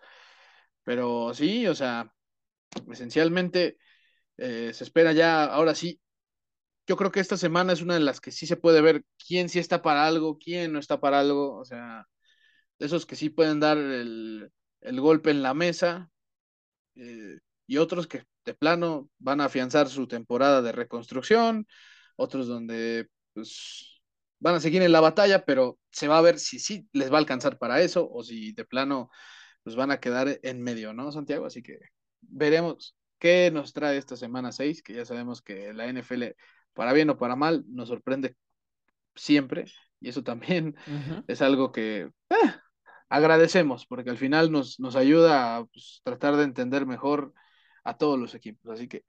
[0.83, 2.11] Pero sí, o sea,
[2.91, 3.77] esencialmente
[4.37, 6.01] eh, se espera ya, ahora sí,
[6.87, 9.49] yo creo que esta semana es una de las que sí se puede ver quién
[9.49, 12.07] sí está para algo, quién no está para algo, o sea,
[12.79, 14.51] esos que sí pueden dar el,
[14.81, 16.11] el golpe en la mesa
[16.95, 21.67] eh, y otros que de plano van a afianzar su temporada de reconstrucción,
[22.15, 24.01] otros donde pues
[24.39, 27.15] van a seguir en la batalla, pero se va a ver si sí les va
[27.15, 29.09] a alcanzar para eso o si de plano
[29.63, 31.45] pues van a quedar en medio, ¿no, Santiago?
[31.45, 31.79] Así que
[32.21, 36.35] veremos qué nos trae esta semana 6, que ya sabemos que la NFL,
[36.73, 38.35] para bien o para mal, nos sorprende
[39.15, 39.65] siempre
[40.01, 40.75] y eso también
[41.27, 42.53] es algo que eh,
[43.13, 47.31] agradecemos porque al final nos, nos ayuda a pues, tratar de entender mejor
[47.83, 48.71] a todos los equipos.
[48.71, 49.03] Así que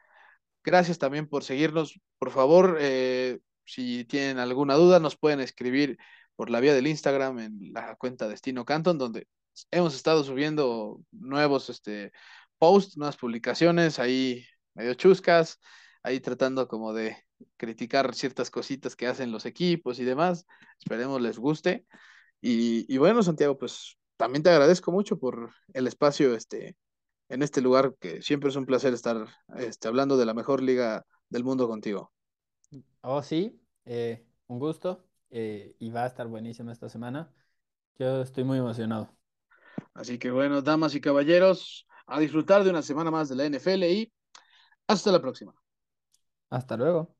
[0.62, 1.98] gracias también por seguirnos.
[2.18, 5.96] Por favor, eh, si tienen alguna duda, nos pueden escribir
[6.36, 9.26] por la vía del Instagram en la cuenta Destino Canton, donde
[9.70, 12.12] hemos estado subiendo nuevos este,
[12.58, 14.44] posts, nuevas publicaciones ahí
[14.74, 15.60] medio chuscas,
[16.02, 17.16] ahí tratando como de
[17.56, 20.44] criticar ciertas cositas que hacen los equipos y demás.
[20.78, 21.86] Esperemos les guste.
[22.46, 26.76] Y, y bueno, Santiago, pues también te agradezco mucho por el espacio este,
[27.30, 29.26] en este lugar, que siempre es un placer estar
[29.56, 32.12] este, hablando de la mejor liga del mundo contigo.
[33.00, 37.32] Oh, sí, eh, un gusto eh, y va a estar buenísima esta semana.
[37.98, 39.08] Yo estoy muy emocionado.
[39.94, 43.84] Así que bueno, damas y caballeros, a disfrutar de una semana más de la NFL
[43.84, 44.12] y
[44.86, 45.54] hasta la próxima.
[46.50, 47.14] Hasta luego.